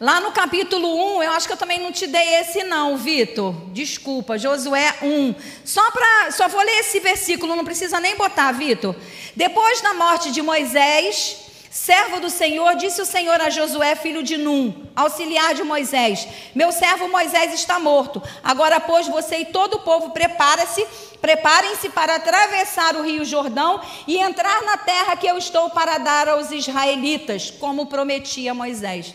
[0.03, 3.55] Lá no capítulo 1, eu acho que eu também não te dei esse não, Vitor.
[3.69, 5.33] Desculpa, Josué 1.
[5.65, 8.97] Só para, só vou ler esse versículo, não precisa nem botar, Vitor.
[9.37, 14.37] Depois da morte de Moisés, servo do Senhor, disse o Senhor a Josué, filho de
[14.37, 18.23] Num, auxiliar de Moisés: Meu servo Moisés está morto.
[18.45, 20.87] Agora, pois, você e todo o povo prepara-se,
[21.21, 26.29] preparem-se para atravessar o rio Jordão e entrar na terra que eu estou para dar
[26.29, 29.15] aos israelitas, como prometia Moisés.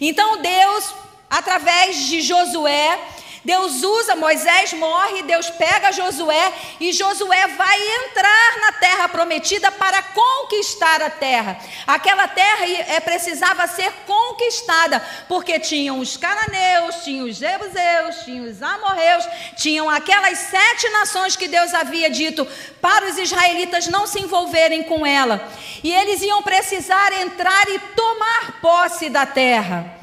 [0.00, 0.94] Então Deus,
[1.28, 2.98] através de Josué,
[3.44, 10.02] Deus usa, Moisés morre, Deus pega Josué e Josué vai entrar na terra prometida para
[10.02, 11.58] conquistar a terra.
[11.86, 18.62] Aquela terra é, precisava ser conquistada, porque tinham os cananeus, tinham os jebuseus, tinham os
[18.62, 19.24] amorreus,
[19.56, 22.46] tinham aquelas sete nações que Deus havia dito
[22.80, 25.48] para os israelitas não se envolverem com ela.
[25.82, 29.97] E eles iam precisar entrar e tomar posse da terra.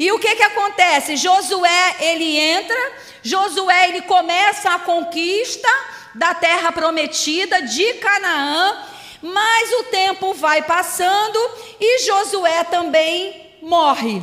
[0.00, 1.14] E o que que acontece?
[1.14, 5.68] Josué, ele entra, Josué ele começa a conquista
[6.14, 8.82] da terra prometida de Canaã,
[9.20, 11.38] mas o tempo vai passando
[11.78, 14.22] e Josué também morre.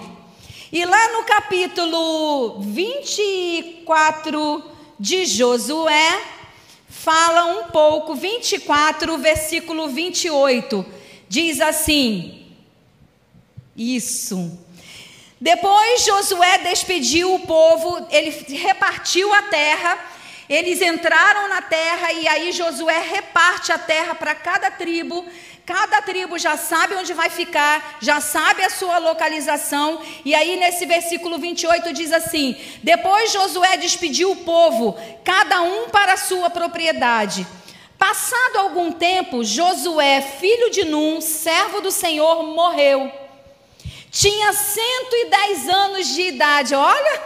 [0.72, 4.64] E lá no capítulo 24
[5.00, 6.24] de Josué,
[6.90, 10.84] fala um pouco, 24, versículo 28,
[11.30, 12.48] diz assim:
[13.76, 14.66] Isso.
[15.40, 20.00] Depois Josué despediu o povo, ele repartiu a terra,
[20.50, 25.26] eles entraram na terra e aí Josué reparte a terra para cada tribo.
[25.64, 30.02] Cada tribo já sabe onde vai ficar, já sabe a sua localização.
[30.24, 36.14] E aí, nesse versículo 28, diz assim: Depois Josué despediu o povo, cada um para
[36.14, 37.46] a sua propriedade.
[37.98, 43.27] Passado algum tempo, Josué, filho de Num, servo do Senhor, morreu.
[44.12, 46.74] Tinha 110 anos de idade.
[46.74, 47.22] Olha,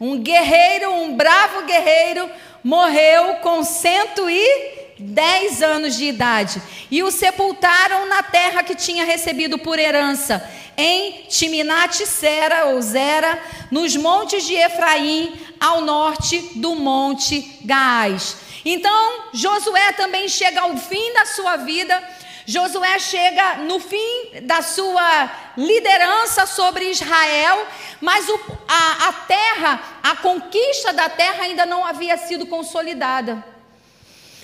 [0.00, 2.28] um guerreiro, um bravo guerreiro,
[2.64, 6.62] morreu com 110 anos de idade.
[6.90, 10.42] E o sepultaram na terra que tinha recebido por herança,
[10.76, 18.36] em Timinat Sera, ou Zera, nos montes de Efraim, ao norte do monte Gaás.
[18.64, 22.02] Então, Josué também chega ao fim da sua vida
[22.46, 27.66] Josué chega no fim da sua liderança sobre Israel,
[28.00, 33.44] mas o, a, a terra, a conquista da terra ainda não havia sido consolidada.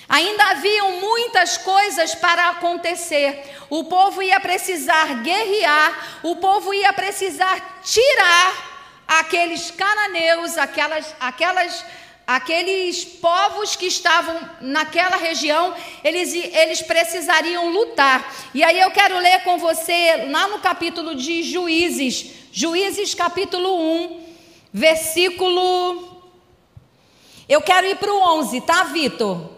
[0.07, 3.57] Ainda haviam muitas coisas para acontecer.
[3.69, 8.69] O povo ia precisar guerrear, o povo ia precisar tirar
[9.07, 11.85] aqueles cananeus, aquelas, aquelas
[12.29, 18.31] aqueles povos que estavam naquela região, eles, eles precisariam lutar.
[18.53, 24.23] E aí eu quero ler com você lá no capítulo de Juízes, Juízes capítulo 1,
[24.71, 26.21] versículo.
[27.47, 29.49] Eu quero ir para o 11, tá, Vitor?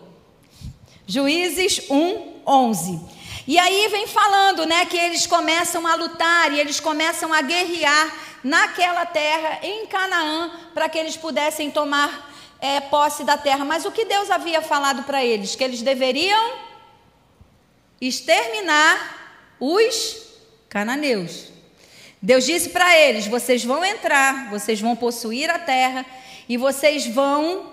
[1.06, 3.02] Juízes 1, 11.
[3.50, 8.16] E aí vem falando, né, que eles começam a lutar e eles começam a guerrear
[8.42, 12.31] naquela terra, em Canaã, para que eles pudessem tomar
[12.62, 13.66] é, posse da terra.
[13.66, 15.56] Mas o que Deus havia falado para eles?
[15.56, 16.54] Que eles deveriam
[18.00, 20.18] exterminar os
[20.70, 21.50] cananeus.
[22.22, 26.06] Deus disse para eles: vocês vão entrar, vocês vão possuir a terra
[26.48, 27.72] e vocês vão.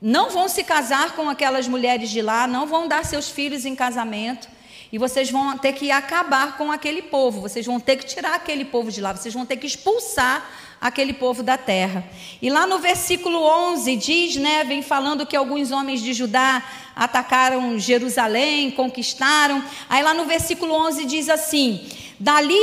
[0.00, 3.74] Não vão se casar com aquelas mulheres de lá, não vão dar seus filhos em
[3.74, 4.48] casamento,
[4.92, 8.66] e vocês vão ter que acabar com aquele povo, vocês vão ter que tirar aquele
[8.66, 10.46] povo de lá, vocês vão ter que expulsar
[10.84, 12.04] aquele povo da terra.
[12.42, 16.62] E lá no versículo 11 diz, né, vem falando que alguns homens de Judá
[16.94, 19.64] atacaram Jerusalém, conquistaram.
[19.88, 21.88] Aí lá no versículo 11 diz assim:
[22.20, 22.58] Dali,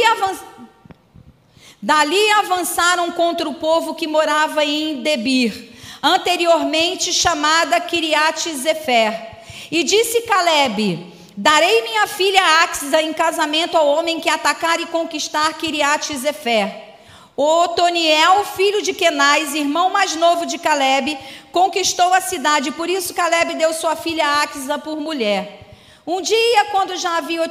[1.81, 9.29] Dali avançaram contra o povo que morava em Debir, anteriormente chamada Kiriat Zefer.
[9.71, 15.51] E disse Caleb: Darei minha filha Axa em casamento ao homem que atacar e conquistar
[15.57, 16.90] Kiriat Zefer.
[17.35, 21.17] Otoniel, filho de Kenais, irmão mais novo de Caleb,
[21.51, 25.59] conquistou a cidade, por isso Caleb deu sua filha Axa por mulher.
[26.05, 27.41] Um dia, quando já havia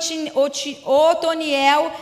[0.84, 1.92] Otoniel,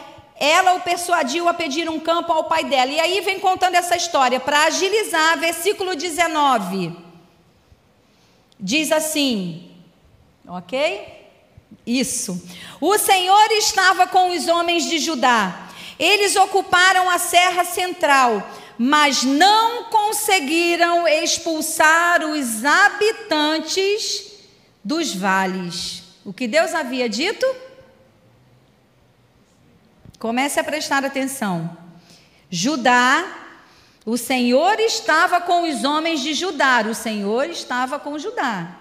[0.40, 2.90] ela o persuadiu a pedir um campo ao pai dela.
[2.90, 6.96] E aí vem contando essa história, para agilizar, versículo 19.
[8.58, 9.70] Diz assim,
[10.46, 11.18] ok?
[11.86, 12.42] Isso.
[12.80, 15.67] O Senhor estava com os homens de Judá
[15.98, 24.32] eles ocuparam a serra central, mas não conseguiram expulsar os habitantes
[24.84, 26.04] dos vales.
[26.24, 27.46] O que Deus havia dito?
[30.18, 31.76] Comece a prestar atenção.
[32.50, 33.24] Judá,
[34.06, 38.76] o Senhor estava com os homens de Judá, o Senhor estava com Judá.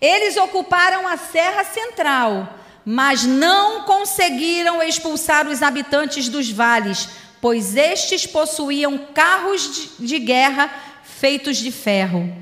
[0.00, 7.08] Eles ocuparam a serra central, mas não conseguiram expulsar os habitantes dos vales,
[7.40, 10.70] pois estes possuíam carros de guerra
[11.02, 12.34] feitos de ferro.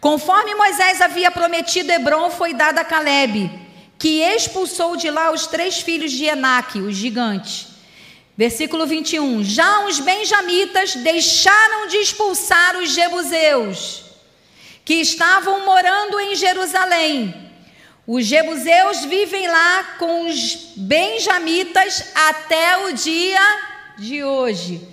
[0.00, 3.50] Conforme Moisés havia prometido, Hebron foi dada a Caleb,
[3.98, 7.68] que expulsou de lá os três filhos de Enaque, os gigantes.
[8.36, 9.42] Versículo 21.
[9.42, 14.04] Já os benjamitas deixaram de expulsar os jebuseus,
[14.84, 17.45] que estavam morando em Jerusalém,
[18.06, 23.40] os jebuseus vivem lá com os benjamitas até o dia
[23.98, 24.86] de hoje.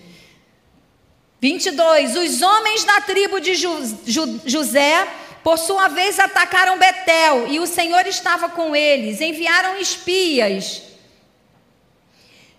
[1.39, 2.15] 22.
[2.15, 5.07] Os homens da tribo de José,
[5.43, 9.21] por sua vez, atacaram Betel e o Senhor estava com eles.
[9.21, 10.81] Enviaram espias.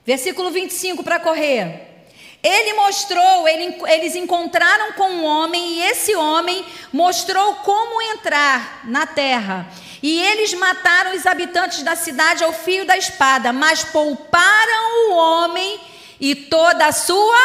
[0.06, 1.94] Versículo 25 para correr.
[2.42, 6.62] Ele mostrou, ele, eles encontraram com um homem e esse homem
[6.92, 9.66] mostrou como entrar na terra.
[10.04, 15.80] E eles mataram os habitantes da cidade ao fio da espada, mas pouparam o homem
[16.20, 17.40] e toda a sua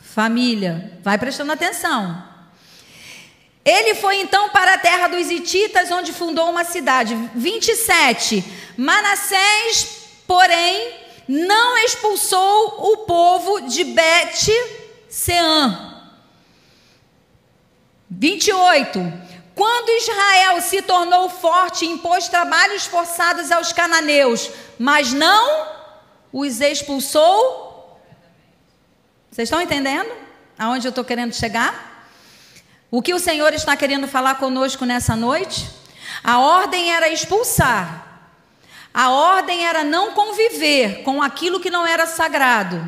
[0.00, 0.98] família.
[1.02, 2.24] Vai prestando atenção.
[3.62, 7.14] Ele foi então para a terra dos Hititas, onde fundou uma cidade.
[7.34, 8.42] 27.
[8.78, 10.94] Manassés, porém,
[11.28, 14.94] não expulsou o povo de Bet-Seã.
[18.08, 19.25] 28.
[19.56, 25.66] Quando Israel se tornou forte, impôs trabalhos forçados aos cananeus, mas não
[26.30, 27.98] os expulsou.
[29.30, 30.12] Vocês estão entendendo
[30.58, 32.06] aonde eu estou querendo chegar?
[32.90, 35.66] O que o Senhor está querendo falar conosco nessa noite?
[36.22, 38.28] A ordem era expulsar,
[38.92, 42.86] a ordem era não conviver com aquilo que não era sagrado,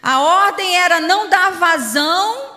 [0.00, 2.51] a ordem era não dar vazão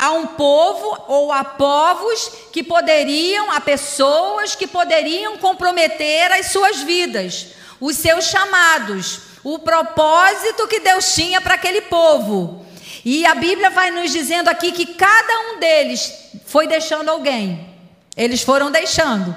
[0.00, 6.80] a um povo ou a povos que poderiam, a pessoas que poderiam comprometer as suas
[6.80, 12.64] vidas, os seus chamados, o propósito que Deus tinha para aquele povo.
[13.04, 16.10] E a Bíblia vai nos dizendo aqui que cada um deles
[16.46, 17.68] foi deixando alguém.
[18.16, 19.36] Eles foram deixando.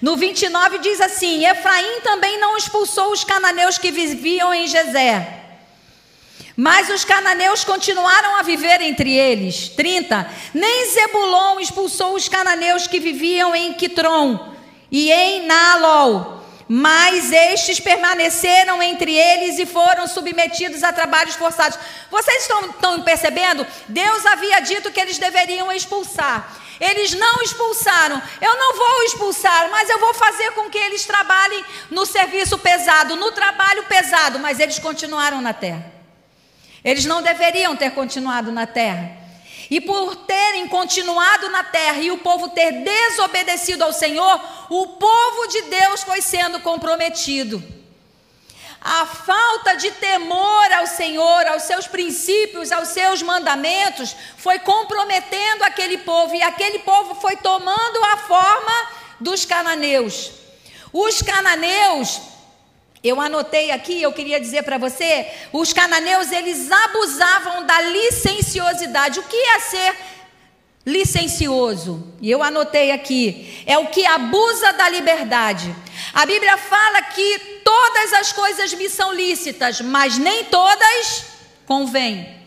[0.00, 5.43] No 29 diz assim: Efraim também não expulsou os cananeus que viviam em Gezer
[6.56, 9.68] mas os cananeus continuaram a viver entre eles.
[9.70, 10.30] 30.
[10.52, 14.54] Nem Zebulon expulsou os cananeus que viviam em Quitron
[14.90, 16.32] e em Naalol.
[16.66, 21.78] mas estes permaneceram entre eles e foram submetidos a trabalhos forçados.
[22.10, 23.66] Vocês estão, estão percebendo?
[23.88, 26.56] Deus havia dito que eles deveriam expulsar.
[26.80, 28.20] Eles não expulsaram.
[28.40, 33.14] Eu não vou expulsar, mas eu vou fazer com que eles trabalhem no serviço pesado,
[33.16, 35.93] no trabalho pesado, mas eles continuaram na terra.
[36.84, 39.16] Eles não deveriam ter continuado na terra.
[39.70, 45.46] E por terem continuado na terra e o povo ter desobedecido ao Senhor, o povo
[45.48, 47.62] de Deus foi sendo comprometido.
[48.80, 55.96] A falta de temor ao Senhor, aos seus princípios, aos seus mandamentos, foi comprometendo aquele
[55.98, 60.32] povo, e aquele povo foi tomando a forma dos cananeus.
[60.92, 62.20] Os cananeus
[63.04, 69.20] eu anotei aqui, eu queria dizer para você, os cananeus eles abusavam da licenciosidade.
[69.20, 69.94] O que é ser
[70.86, 72.14] licencioso?
[72.22, 75.76] E eu anotei aqui, é o que abusa da liberdade.
[76.14, 81.26] A Bíblia fala que todas as coisas me são lícitas, mas nem todas
[81.66, 82.42] convêm.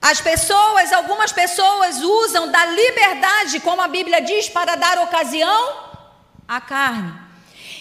[0.00, 5.90] As pessoas, algumas pessoas usam da liberdade, como a Bíblia diz, para dar ocasião
[6.46, 7.21] à carne.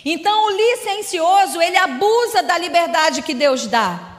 [0.04, 4.12] Então, o licencioso, ele abusa da liberdade que Deus dá.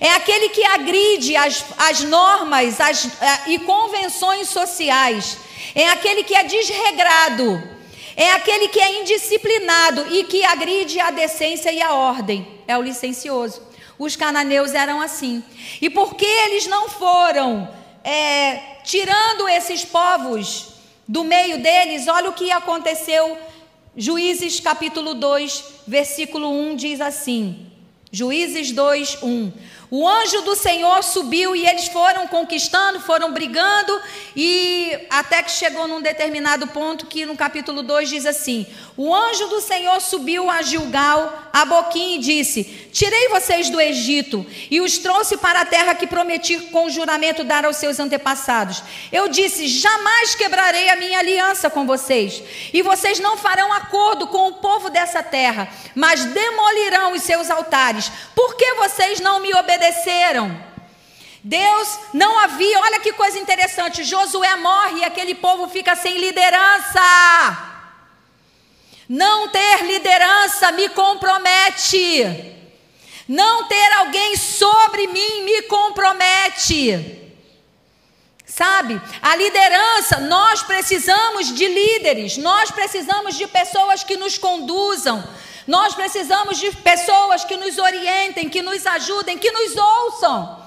[0.00, 5.38] É aquele que agride as, as normas as, a, e convenções sociais.
[5.74, 7.62] É aquele que é desregrado.
[8.16, 12.46] É aquele que é indisciplinado e que agride a decência e a ordem.
[12.66, 13.62] É o licencioso.
[13.98, 15.42] Os cananeus eram assim.
[15.80, 17.68] E porque eles não foram
[18.04, 20.68] é, tirando esses povos
[21.08, 23.38] do meio deles, olha o que aconteceu
[23.98, 27.66] Juízes capítulo 2, versículo 1 diz assim:
[28.12, 29.52] Juízes 2, 1.
[29.88, 34.00] O anjo do Senhor subiu e eles foram conquistando, foram brigando,
[34.34, 38.66] e até que chegou num determinado ponto que no capítulo 2 diz assim:
[38.96, 44.44] O anjo do Senhor subiu a Gilgal, a Boquim, e disse: Tirei vocês do Egito
[44.68, 48.82] e os trouxe para a terra que prometi com juramento dar aos seus antepassados.
[49.12, 54.48] Eu disse: Jamais quebrarei a minha aliança com vocês, e vocês não farão acordo com
[54.48, 58.10] o povo dessa terra, mas demolirão os seus altares.
[58.34, 59.75] Por que vocês não me obedeceram?
[59.76, 60.64] Obedeceram.
[61.42, 67.74] Deus não havia, olha que coisa interessante: Josué morre e aquele povo fica sem liderança.
[69.08, 72.54] Não ter liderança me compromete.
[73.28, 77.22] Não ter alguém sobre mim me compromete.
[78.44, 85.22] Sabe, a liderança, nós precisamos de líderes, nós precisamos de pessoas que nos conduzam,
[85.66, 90.66] nós precisamos de pessoas que nos orientem, que nos ajudem, que nos ouçam.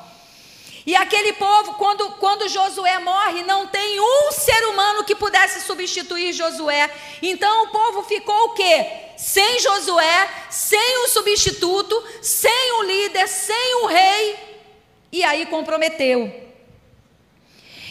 [0.86, 6.34] E aquele povo, quando, quando Josué morre, não tem um ser humano que pudesse substituir
[6.34, 6.90] Josué.
[7.22, 8.88] Então o povo ficou o quê?
[9.18, 14.36] Sem Josué, sem um substituto, sem um líder, sem um rei.
[15.12, 16.49] E aí comprometeu.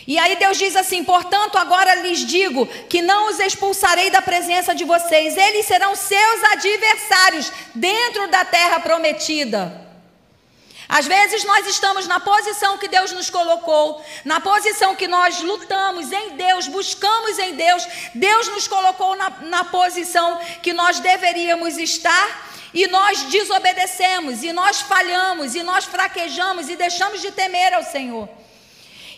[0.09, 4.75] E aí Deus diz assim: portanto, agora lhes digo que não os expulsarei da presença
[4.75, 9.87] de vocês, eles serão seus adversários dentro da terra prometida.
[10.89, 16.11] Às vezes nós estamos na posição que Deus nos colocou, na posição que nós lutamos
[16.11, 22.49] em Deus, buscamos em Deus, Deus nos colocou na, na posição que nós deveríamos estar
[22.73, 28.27] e nós desobedecemos, e nós falhamos, e nós fraquejamos e deixamos de temer ao Senhor.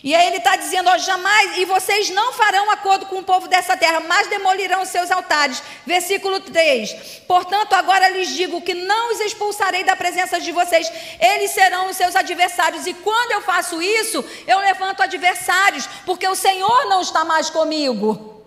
[0.03, 3.47] E aí ele está dizendo: ó, jamais, e vocês não farão acordo com o povo
[3.47, 5.61] dessa terra, mas demolirão seus altares.
[5.85, 6.93] Versículo 3:
[7.27, 11.97] Portanto, agora lhes digo que não os expulsarei da presença de vocês, eles serão os
[11.97, 12.87] seus adversários.
[12.87, 18.41] E quando eu faço isso, eu levanto adversários, porque o Senhor não está mais comigo.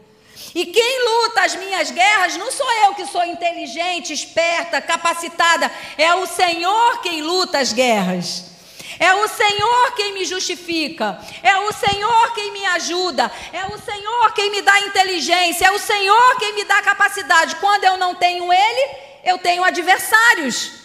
[0.54, 6.14] E quem luta as minhas guerras não sou eu que sou inteligente, esperta, capacitada, é
[6.14, 8.53] o Senhor quem luta as guerras.
[8.98, 14.32] É o Senhor quem me justifica, é o Senhor quem me ajuda, é o Senhor
[14.32, 17.56] quem me dá inteligência, é o Senhor quem me dá capacidade.
[17.56, 18.90] Quando eu não tenho Ele,
[19.24, 20.84] eu tenho adversários.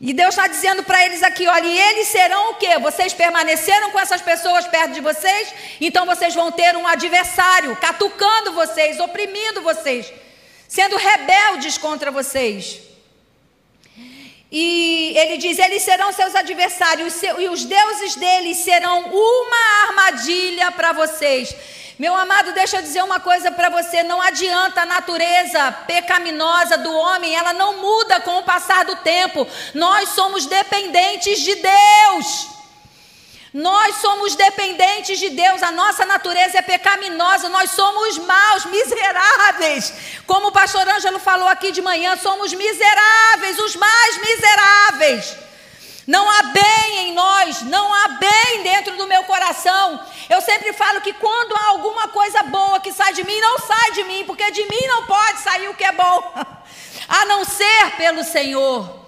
[0.00, 2.78] E Deus está dizendo para eles aqui: olha, e eles serão o quê?
[2.78, 8.52] Vocês permaneceram com essas pessoas perto de vocês, então vocês vão ter um adversário catucando
[8.52, 10.10] vocês, oprimindo vocês,
[10.66, 12.89] sendo rebeldes contra vocês.
[14.50, 20.92] E ele diz: eles serão seus adversários, e os deuses deles serão uma armadilha para
[20.92, 21.54] vocês.
[21.98, 26.92] Meu amado, deixa eu dizer uma coisa para você: não adianta a natureza pecaminosa do
[26.92, 29.46] homem, ela não muda com o passar do tempo.
[29.74, 32.59] Nós somos dependentes de Deus.
[33.52, 39.92] Nós somos dependentes de Deus, a nossa natureza é pecaminosa, nós somos maus, miseráveis.
[40.24, 45.36] Como o pastor Ângelo falou aqui de manhã, somos miseráveis, os mais miseráveis.
[46.06, 50.00] Não há bem em nós, não há bem dentro do meu coração.
[50.28, 53.90] Eu sempre falo que quando há alguma coisa boa que sai de mim, não sai
[53.92, 56.34] de mim, porque de mim não pode sair o que é bom,
[57.08, 58.99] a não ser pelo Senhor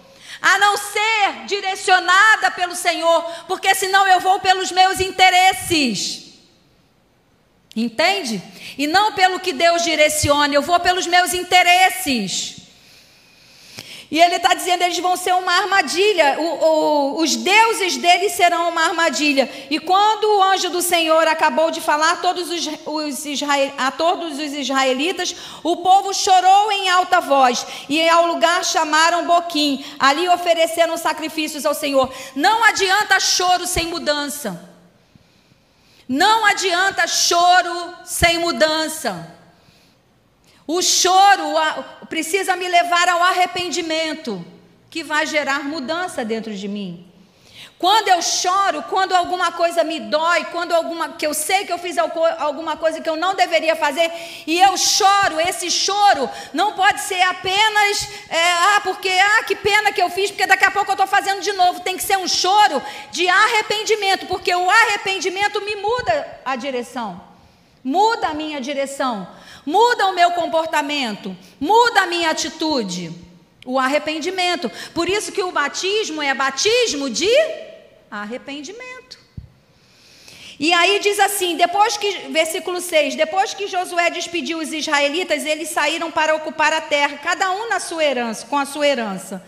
[0.43, 6.33] a não ser direcionada pelo Senhor, porque senão eu vou pelos meus interesses.
[7.75, 8.43] Entende?
[8.77, 12.62] E não pelo que Deus direciona, eu vou pelos meus interesses.
[14.13, 18.69] E ele está dizendo: eles vão ser uma armadilha, o, o, os deuses deles serão
[18.69, 19.51] uma armadilha.
[19.71, 24.39] E quando o anjo do Senhor acabou de falar todos os, os israel, a todos
[24.39, 29.83] os israelitas, o povo chorou em alta voz, e ao lugar chamaram Boquim.
[29.99, 32.13] Ali ofereceram sacrifícios ao Senhor.
[32.37, 34.71] Não adianta choro sem mudança.
[36.07, 39.41] Não adianta choro sem mudança.
[40.67, 41.55] O choro
[42.13, 44.45] precisa me levar ao arrependimento,
[44.91, 47.11] que vai gerar mudança dentro de mim.
[47.79, 51.79] Quando eu choro, quando alguma coisa me dói, quando alguma que eu sei que eu
[51.79, 54.13] fiz alguma coisa que eu não deveria fazer
[54.47, 59.91] e eu choro, esse choro não pode ser apenas é, ah porque ah que pena
[59.91, 61.81] que eu fiz porque daqui a pouco eu estou fazendo de novo.
[61.81, 67.21] Tem que ser um choro de arrependimento, porque o arrependimento me muda a direção,
[67.85, 69.27] muda a minha direção
[69.65, 73.13] muda o meu comportamento, muda a minha atitude.
[73.65, 74.69] O arrependimento.
[74.93, 77.31] Por isso que o batismo é batismo de
[78.11, 79.21] arrependimento.
[80.59, 85.69] E aí diz assim, depois que, versículo 6, depois que Josué despediu os israelitas, eles
[85.69, 89.45] saíram para ocupar a terra, cada um na sua herança, com a sua herança.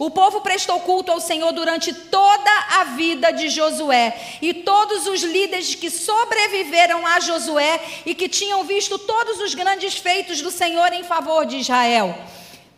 [0.00, 4.18] O povo prestou culto ao Senhor durante toda a vida de Josué.
[4.40, 9.98] E todos os líderes que sobreviveram a Josué e que tinham visto todos os grandes
[9.98, 12.18] feitos do Senhor em favor de Israel.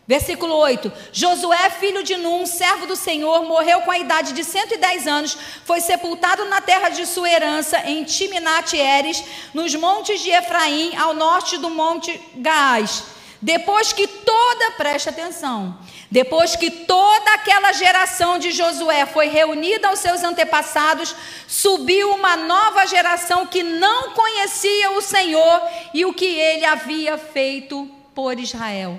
[0.05, 5.07] Versículo 8: Josué, filho de Num, servo do Senhor, morreu com a idade de 110
[5.07, 10.93] anos, foi sepultado na terra de sua herança, em Timinat Eres, nos montes de Efraim,
[10.97, 13.12] ao norte do monte Gaás.
[13.43, 15.77] Depois que toda, preste atenção,
[16.09, 21.13] depois que toda aquela geração de Josué foi reunida aos seus antepassados,
[21.45, 25.61] subiu uma nova geração que não conhecia o Senhor
[25.93, 28.97] e o que ele havia feito por Israel.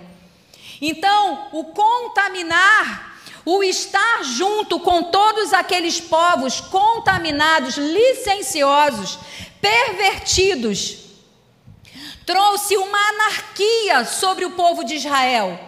[0.79, 9.19] Então, o contaminar, o estar junto com todos aqueles povos contaminados, licenciosos,
[9.59, 11.04] pervertidos,
[12.27, 15.59] trouxe uma anarquia sobre o povo de Israel.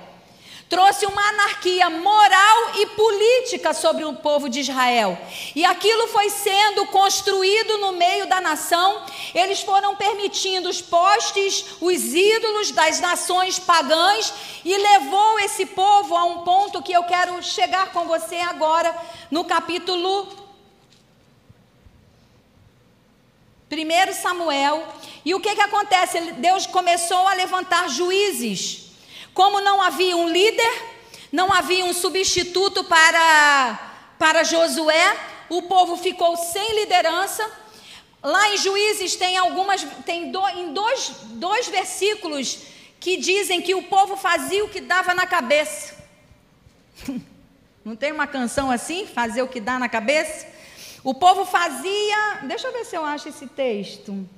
[0.69, 5.17] Trouxe uma anarquia moral e política sobre o povo de Israel.
[5.55, 9.05] E aquilo foi sendo construído no meio da nação.
[9.33, 14.35] Eles foram permitindo os postes, os ídolos das nações pagãs
[14.65, 18.93] e levou esse povo a um ponto que eu quero chegar com você agora
[19.31, 20.27] no capítulo
[23.71, 24.85] 1 Samuel.
[25.27, 26.21] E o que, que acontece?
[26.35, 28.93] Deus começou a levantar juízes.
[29.35, 30.85] Como não havia um líder,
[31.33, 35.17] não havia um substituto para, para Josué,
[35.49, 37.45] o povo ficou sem liderança.
[38.23, 42.61] Lá em Juízes tem algumas, tem do, em dois, dois versículos
[43.01, 45.97] que dizem que o povo fazia o que dava na cabeça.
[47.85, 49.09] Não tem uma canção assim?
[49.09, 50.47] Fazer o que dá na cabeça?
[51.03, 52.43] O povo fazia.
[52.45, 54.29] Deixa eu ver se eu acho esse texto.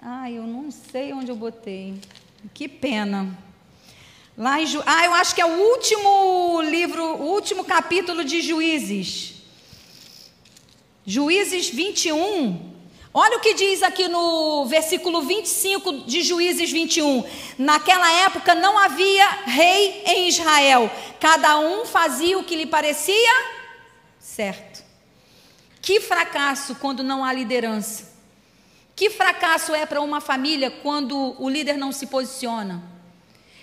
[0.00, 2.00] Ah, eu não sei onde eu botei.
[2.54, 3.36] Que pena.
[4.36, 4.82] Lá em Ju...
[4.86, 9.34] Ah, eu acho que é o último livro, o último capítulo de Juízes.
[11.04, 12.76] Juízes 21.
[13.12, 17.24] Olha o que diz aqui no versículo 25 de Juízes 21.
[17.58, 20.88] Naquela época não havia rei em Israel.
[21.18, 23.58] Cada um fazia o que lhe parecia
[24.20, 24.84] certo.
[25.82, 28.17] Que fracasso quando não há liderança.
[28.98, 32.82] Que fracasso é para uma família quando o líder não se posiciona?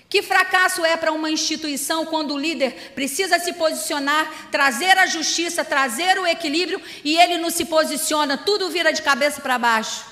[0.07, 5.65] Que fracasso é para uma instituição quando o líder precisa se posicionar, trazer a justiça,
[5.65, 10.05] trazer o equilíbrio e ele não se posiciona, tudo vira de cabeça para baixo?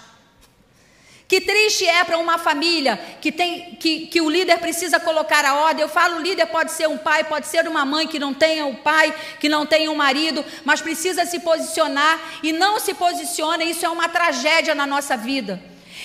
[1.34, 5.56] Que triste é para uma família que, tem, que, que o líder precisa colocar a
[5.56, 5.82] ordem.
[5.82, 8.68] Eu falo, o líder pode ser um pai, pode ser uma mãe que não tenha
[8.68, 13.64] um pai, que não tenha um marido, mas precisa se posicionar e não se posiciona.
[13.64, 15.60] Isso é uma tragédia na nossa vida.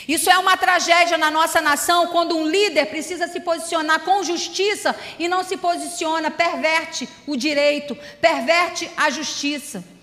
[0.08, 4.96] Isso é uma tragédia na nossa nação quando um líder precisa se posicionar com justiça
[5.18, 9.97] e não se posiciona, perverte o direito, perverte a justiça.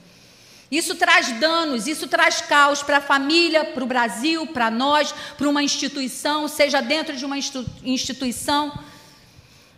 [0.76, 5.48] Isso traz danos, isso traz caos para a família, para o Brasil, para nós, para
[5.48, 8.78] uma instituição, seja dentro de uma instituição.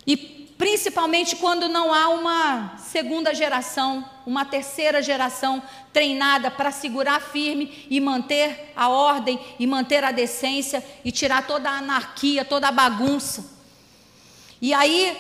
[0.07, 0.17] E
[0.57, 5.61] principalmente quando não há uma segunda geração, uma terceira geração
[5.93, 11.69] treinada para segurar firme e manter a ordem e manter a decência e tirar toda
[11.69, 13.55] a anarquia, toda a bagunça.
[14.59, 15.15] E aí,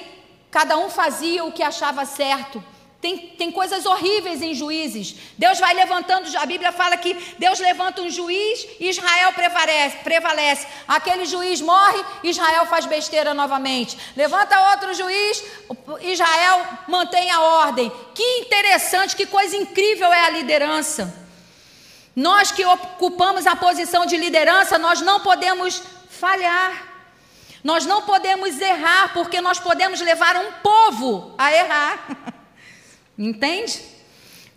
[0.49, 2.63] cada um fazia o que achava certo.
[2.99, 5.15] Tem, tem coisas horríveis em juízes.
[5.37, 10.67] Deus vai levantando, a Bíblia fala que Deus levanta um juiz e Israel prevalece, prevalece.
[10.87, 13.97] Aquele juiz morre, Israel faz besteira novamente.
[14.15, 15.43] Levanta outro juiz,
[16.01, 17.91] Israel mantém a ordem.
[18.15, 21.27] Que interessante, que coisa incrível é a liderança.
[22.15, 26.95] Nós que ocupamos a posição de liderança, nós não podemos falhar.
[27.63, 32.33] Nós não podemos errar, porque nós podemos levar um povo a errar.
[33.17, 33.81] Entende?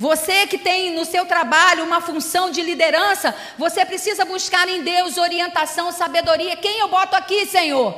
[0.00, 5.18] Você que tem no seu trabalho uma função de liderança, você precisa buscar em Deus
[5.18, 6.56] orientação, sabedoria.
[6.56, 7.94] Quem eu boto aqui, Senhor?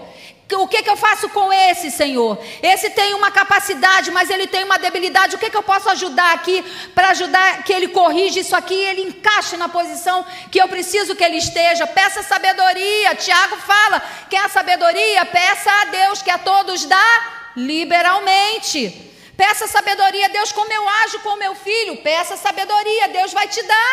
[0.55, 2.39] O que, que eu faço com esse, Senhor?
[2.63, 5.37] Esse tem uma capacidade, mas ele tem uma debilidade.
[5.37, 6.63] O que, que eu posso ajudar aqui
[6.95, 11.15] para ajudar que ele corrija isso aqui e ele encaixe na posição que eu preciso
[11.15, 11.87] que ele esteja?
[11.87, 13.15] Peça sabedoria.
[13.15, 15.25] Tiago fala: quer sabedoria?
[15.25, 19.12] Peça a Deus, que a todos dá liberalmente.
[19.43, 21.97] Peça sabedoria, Deus, como eu ajo com meu filho.
[21.97, 23.93] Peça sabedoria, Deus vai te dar.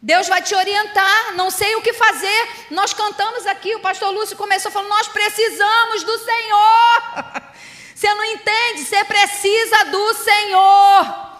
[0.00, 1.34] Deus vai te orientar.
[1.34, 2.48] Não sei o que fazer.
[2.70, 7.02] Nós cantamos aqui, o pastor Lúcio começou falando: Nós precisamos do Senhor.
[7.94, 8.82] Você não entende?
[8.82, 11.30] Você precisa do Senhor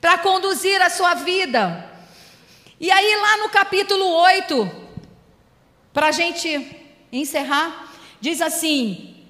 [0.00, 1.90] para conduzir a sua vida.
[2.78, 4.70] E aí, lá no capítulo 8,
[5.92, 6.48] para a gente
[7.10, 7.88] encerrar,
[8.20, 9.26] diz assim: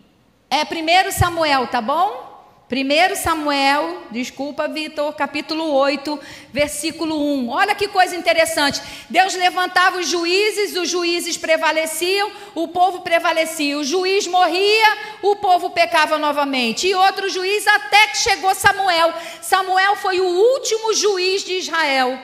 [0.51, 2.26] é 1 Samuel, tá bom?
[2.69, 6.19] 1 Samuel, desculpa, Vitor, capítulo 8,
[6.53, 7.49] versículo 1.
[7.49, 8.83] Olha que coisa interessante.
[9.09, 13.79] Deus levantava os juízes, os juízes prevaleciam, o povo prevalecia.
[13.79, 16.89] O juiz morria, o povo pecava novamente.
[16.89, 19.14] E outro juiz até que chegou Samuel.
[19.41, 22.19] Samuel foi o último juiz de Israel.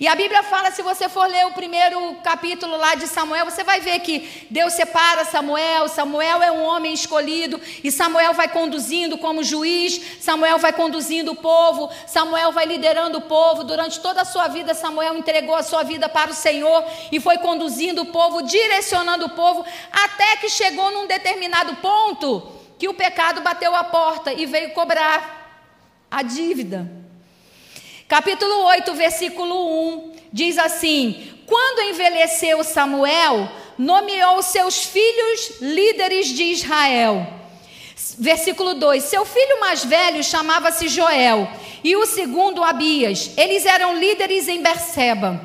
[0.00, 3.62] E a Bíblia fala, se você for ler o primeiro capítulo lá de Samuel, você
[3.62, 9.18] vai ver que Deus separa Samuel, Samuel é um homem escolhido, e Samuel vai conduzindo
[9.18, 13.62] como juiz, Samuel vai conduzindo o povo, Samuel vai liderando o povo.
[13.62, 16.82] Durante toda a sua vida, Samuel entregou a sua vida para o Senhor
[17.12, 22.88] e foi conduzindo o povo, direcionando o povo, até que chegou num determinado ponto que
[22.88, 25.60] o pecado bateu a porta e veio cobrar
[26.10, 26.99] a dívida.
[28.10, 29.54] Capítulo 8, versículo
[29.94, 33.48] 1 diz assim: Quando envelheceu Samuel,
[33.78, 37.24] nomeou seus filhos líderes de Israel.
[38.18, 41.48] Versículo 2: Seu filho mais velho chamava-se Joel,
[41.84, 43.30] e o segundo Abias.
[43.36, 45.40] Eles eram líderes em Berseba.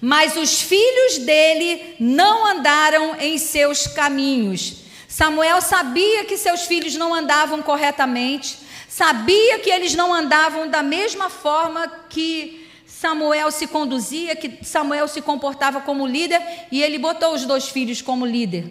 [0.00, 4.76] Mas os filhos dele não andaram em seus caminhos.
[5.06, 8.56] Samuel sabia que seus filhos não andavam corretamente,
[8.94, 15.22] sabia que eles não andavam da mesma forma que Samuel se conduzia, que Samuel se
[15.22, 18.70] comportava como líder, e ele botou os dois filhos como líder.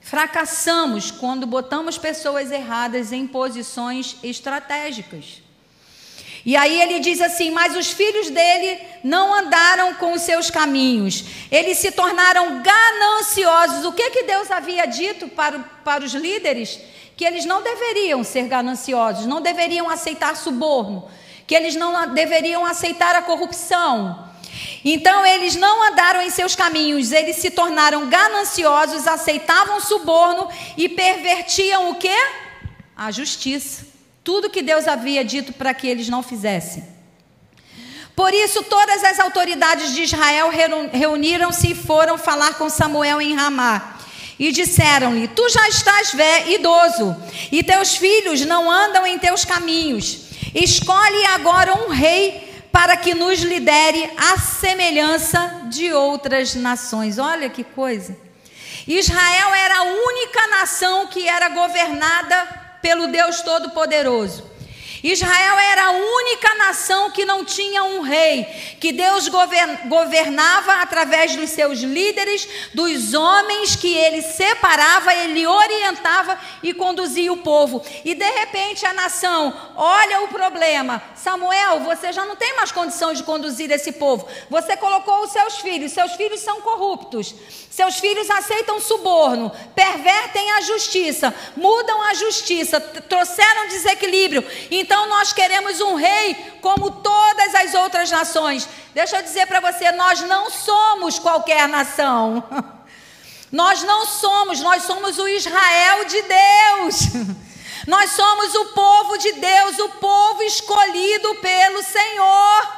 [0.00, 5.42] Fracassamos quando botamos pessoas erradas em posições estratégicas.
[6.46, 11.24] E aí ele diz assim: Mas os filhos dele não andaram com os seus caminhos,
[11.50, 13.84] eles se tornaram gananciosos.
[13.84, 16.78] O que, que Deus havia dito para, para os líderes?
[17.18, 21.04] Que eles não deveriam ser gananciosos, não deveriam aceitar suborno,
[21.48, 24.30] que eles não deveriam aceitar a corrupção.
[24.84, 31.90] Então eles não andaram em seus caminhos, eles se tornaram gananciosos, aceitavam suborno e pervertiam
[31.90, 32.16] o que?
[32.96, 33.84] A justiça.
[34.22, 36.86] Tudo que Deus havia dito para que eles não fizessem.
[38.14, 40.50] Por isso, todas as autoridades de Israel
[40.92, 43.97] reuniram-se e foram falar com Samuel em Ramá.
[44.38, 46.12] E disseram-lhe: Tu já estás
[46.48, 47.16] idoso,
[47.50, 50.28] e teus filhos não andam em teus caminhos.
[50.54, 57.18] Escolhe agora um rei para que nos lidere à semelhança de outras nações.
[57.18, 58.16] Olha que coisa.
[58.86, 64.44] Israel era a única nação que era governada pelo Deus Todo-Poderoso.
[65.02, 68.44] Israel era a única nação que não tinha um rei,
[68.80, 76.74] que Deus governava através dos seus líderes, dos homens que ele separava, ele orientava e
[76.74, 77.82] conduzia o povo.
[78.04, 83.12] E de repente a nação olha o problema: Samuel, você já não tem mais condição
[83.12, 84.28] de conduzir esse povo.
[84.50, 87.34] Você colocou os seus filhos, seus filhos são corruptos,
[87.70, 94.44] seus filhos aceitam suborno, pervertem a justiça, mudam a justiça, trouxeram desequilíbrio.
[94.70, 98.66] Então, Então nós queremos um rei como todas as outras nações.
[98.94, 102.42] Deixa eu dizer para você, nós não somos qualquer nação.
[103.50, 107.00] Nós não somos, nós somos o Israel de Deus.
[107.88, 112.77] Nós somos o povo de Deus, o povo escolhido pelo Senhor.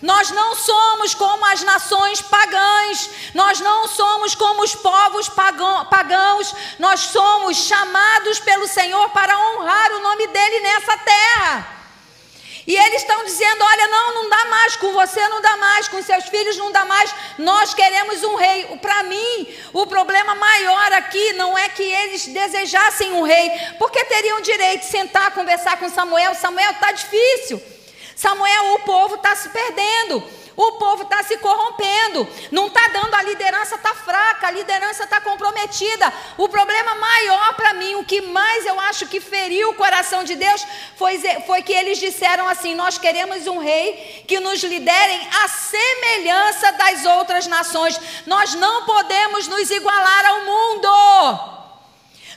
[0.00, 7.00] Nós não somos como as nações pagãs, nós não somos como os povos pagãos, nós
[7.00, 11.78] somos chamados pelo Senhor para honrar o nome dEle nessa terra.
[12.64, 16.02] E eles estão dizendo: olha, não, não dá mais, com você não dá mais, com
[16.02, 18.66] seus filhos não dá mais, nós queremos um rei.
[18.80, 24.40] Para mim, o problema maior aqui não é que eles desejassem um rei, porque teriam
[24.42, 26.34] direito de sentar, conversar com Samuel.
[26.34, 27.77] Samuel está difícil.
[28.18, 30.24] Samuel, o povo está se perdendo.
[30.56, 35.20] O povo está se corrompendo, não está dando, a liderança está fraca, a liderança está
[35.20, 36.12] comprometida.
[36.36, 40.34] O problema maior para mim, o que mais eu acho que feriu o coração de
[40.34, 40.66] Deus,
[40.96, 41.16] foi,
[41.46, 47.04] foi que eles disseram assim: Nós queremos um rei que nos liderem à semelhança das
[47.04, 48.00] outras nações.
[48.26, 50.88] Nós não podemos nos igualar ao mundo.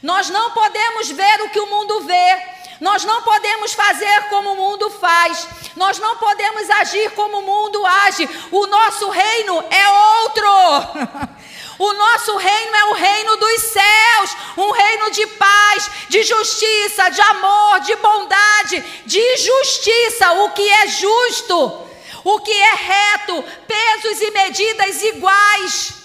[0.03, 2.60] Nós não podemos ver o que o mundo vê.
[2.81, 5.47] Nós não podemos fazer como o mundo faz.
[5.75, 8.27] Nós não podemos agir como o mundo age.
[8.51, 9.89] O nosso reino é
[10.23, 11.31] outro.
[11.79, 17.19] O nosso reino é o reino dos céus, um reino de paz, de justiça, de
[17.21, 21.87] amor, de bondade, de justiça, o que é justo,
[22.23, 26.00] o que é reto, pesos e medidas iguais.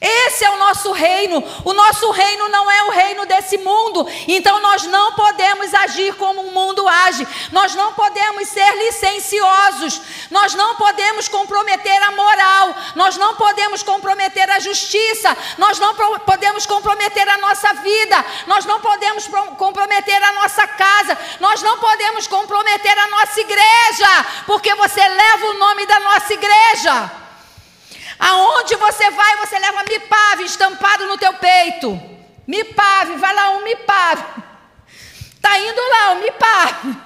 [0.00, 1.42] Esse é o nosso reino.
[1.64, 4.06] O nosso reino não é o reino desse mundo.
[4.28, 7.26] Então nós não podemos agir como o mundo age.
[7.50, 10.00] Nós não podemos ser licenciosos.
[10.30, 12.74] Nós não podemos comprometer a moral.
[12.94, 15.36] Nós não podemos comprometer a justiça.
[15.56, 18.24] Nós não podemos comprometer a nossa vida.
[18.46, 21.18] Nós não podemos comprometer a nossa casa.
[21.40, 27.27] Nós não podemos comprometer a nossa igreja, porque você leva o nome da nossa igreja.
[28.18, 32.00] Aonde você vai, você leva mipave estampado no teu peito.
[32.46, 34.24] Mipave, vai lá um mipave.
[35.34, 36.96] Está indo lá um mipave.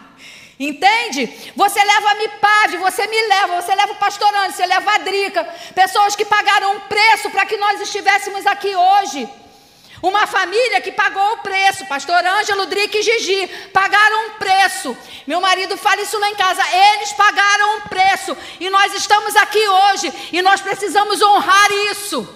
[0.58, 1.52] Entende?
[1.56, 5.44] Você leva mipave, você me leva, você leva o pastorante, você leva a Drica.
[5.74, 9.28] Pessoas que pagaram um preço para que nós estivéssemos aqui hoje.
[10.03, 14.96] Uma família que pagou o preço, pastor Ângelo, Drique e Gigi, pagaram um preço.
[15.28, 16.61] Meu marido fala isso lá em casa,
[16.96, 18.36] eles pagaram um preço.
[18.59, 22.28] E nós estamos aqui hoje e nós precisamos honrar isso.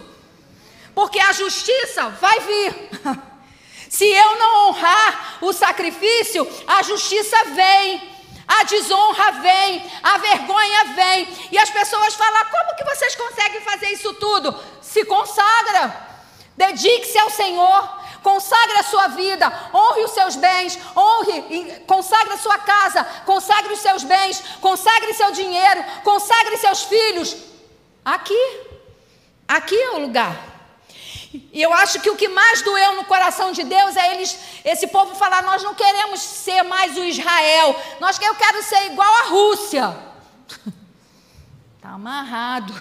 [0.94, 2.90] Porque a justiça vai vir.
[3.90, 8.14] Se eu não honrar o sacrifício, a justiça vem.
[8.46, 11.28] A desonra vem, a vergonha vem.
[11.50, 14.54] E as pessoas falam: como que vocês conseguem fazer isso tudo?
[14.80, 16.15] Se consagra.
[16.56, 22.58] Dedique-se ao Senhor, consagre a sua vida, honre os seus bens, honre, consagre a sua
[22.58, 27.36] casa, consagre os seus bens, consagre seu dinheiro, consagre seus filhos.
[28.04, 28.60] Aqui,
[29.46, 30.56] aqui é o lugar.
[31.52, 34.86] E eu acho que o que mais doeu no coração de Deus é eles, esse
[34.86, 39.22] povo falar: nós não queremos ser mais o Israel, nós eu quero ser igual a
[39.28, 39.96] Rússia.
[41.76, 42.74] Está amarrado.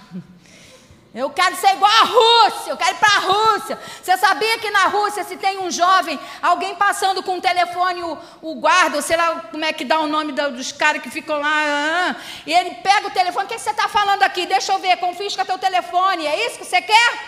[1.15, 3.79] Eu quero ser igual à Rússia, eu quero ir para a Rússia.
[4.03, 8.17] Você sabia que na Rússia, se tem um jovem, alguém passando com o telefone, o,
[8.41, 11.47] o guarda, sei lá como é que dá o nome dos caras que ficam lá,
[11.47, 14.45] ah, ah, e ele pega o telefone, o que, que você está falando aqui?
[14.45, 17.19] Deixa eu ver, confisca teu telefone, é isso que você quer?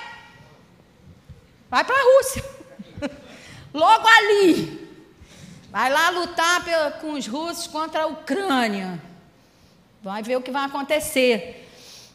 [1.70, 2.44] Vai para a Rússia.
[3.74, 4.86] Logo ali.
[5.72, 6.62] Vai lá lutar
[7.00, 9.02] com os russos contra a Ucrânia.
[10.04, 11.67] Vai ver o que vai acontecer.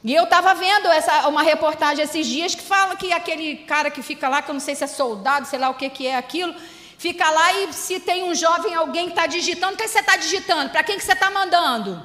[0.05, 4.03] E eu estava vendo essa, uma reportagem esses dias que fala que aquele cara que
[4.03, 6.16] fica lá, que eu não sei se é soldado, sei lá o que, que é
[6.16, 6.55] aquilo,
[6.98, 10.16] fica lá e se tem um jovem, alguém que está digitando, o que você está
[10.16, 10.70] digitando?
[10.70, 12.05] Para quem que você está mandando?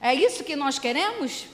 [0.00, 1.46] É isso que nós queremos?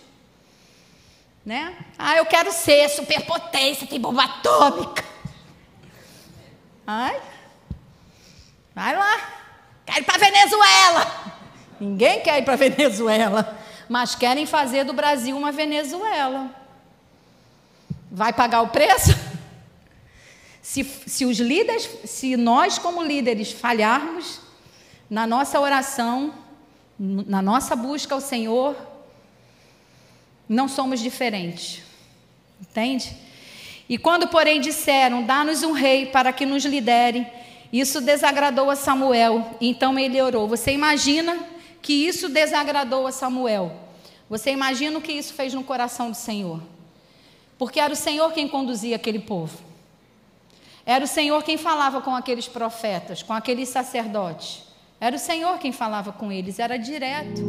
[1.44, 1.74] Né?
[1.98, 5.04] Ah, eu quero ser superpotência, tem bomba atômica.
[6.86, 7.18] Ai,
[8.74, 9.32] vai lá.
[9.86, 11.34] Quero ir para Venezuela.
[11.80, 16.50] Ninguém quer ir para Venezuela mas querem fazer do Brasil uma Venezuela.
[18.10, 19.10] Vai pagar o preço?
[20.62, 24.40] Se, se os líderes, se nós como líderes falharmos
[25.08, 26.34] na nossa oração,
[26.98, 28.76] na nossa busca ao Senhor,
[30.48, 31.82] não somos diferentes.
[32.60, 33.16] Entende?
[33.88, 37.26] E quando, porém, disseram: Dá-nos um rei para que nos lidere,
[37.72, 39.56] isso desagradou a Samuel.
[39.60, 40.48] Então ele orou.
[40.48, 41.38] Você imagina
[41.86, 43.70] que isso desagradou a Samuel.
[44.28, 46.60] Você imagina o que isso fez no coração do Senhor?
[47.56, 49.56] Porque era o Senhor quem conduzia aquele povo.
[50.84, 54.64] Era o Senhor quem falava com aqueles profetas, com aqueles sacerdotes.
[55.00, 57.40] Era o Senhor quem falava com eles, era direto.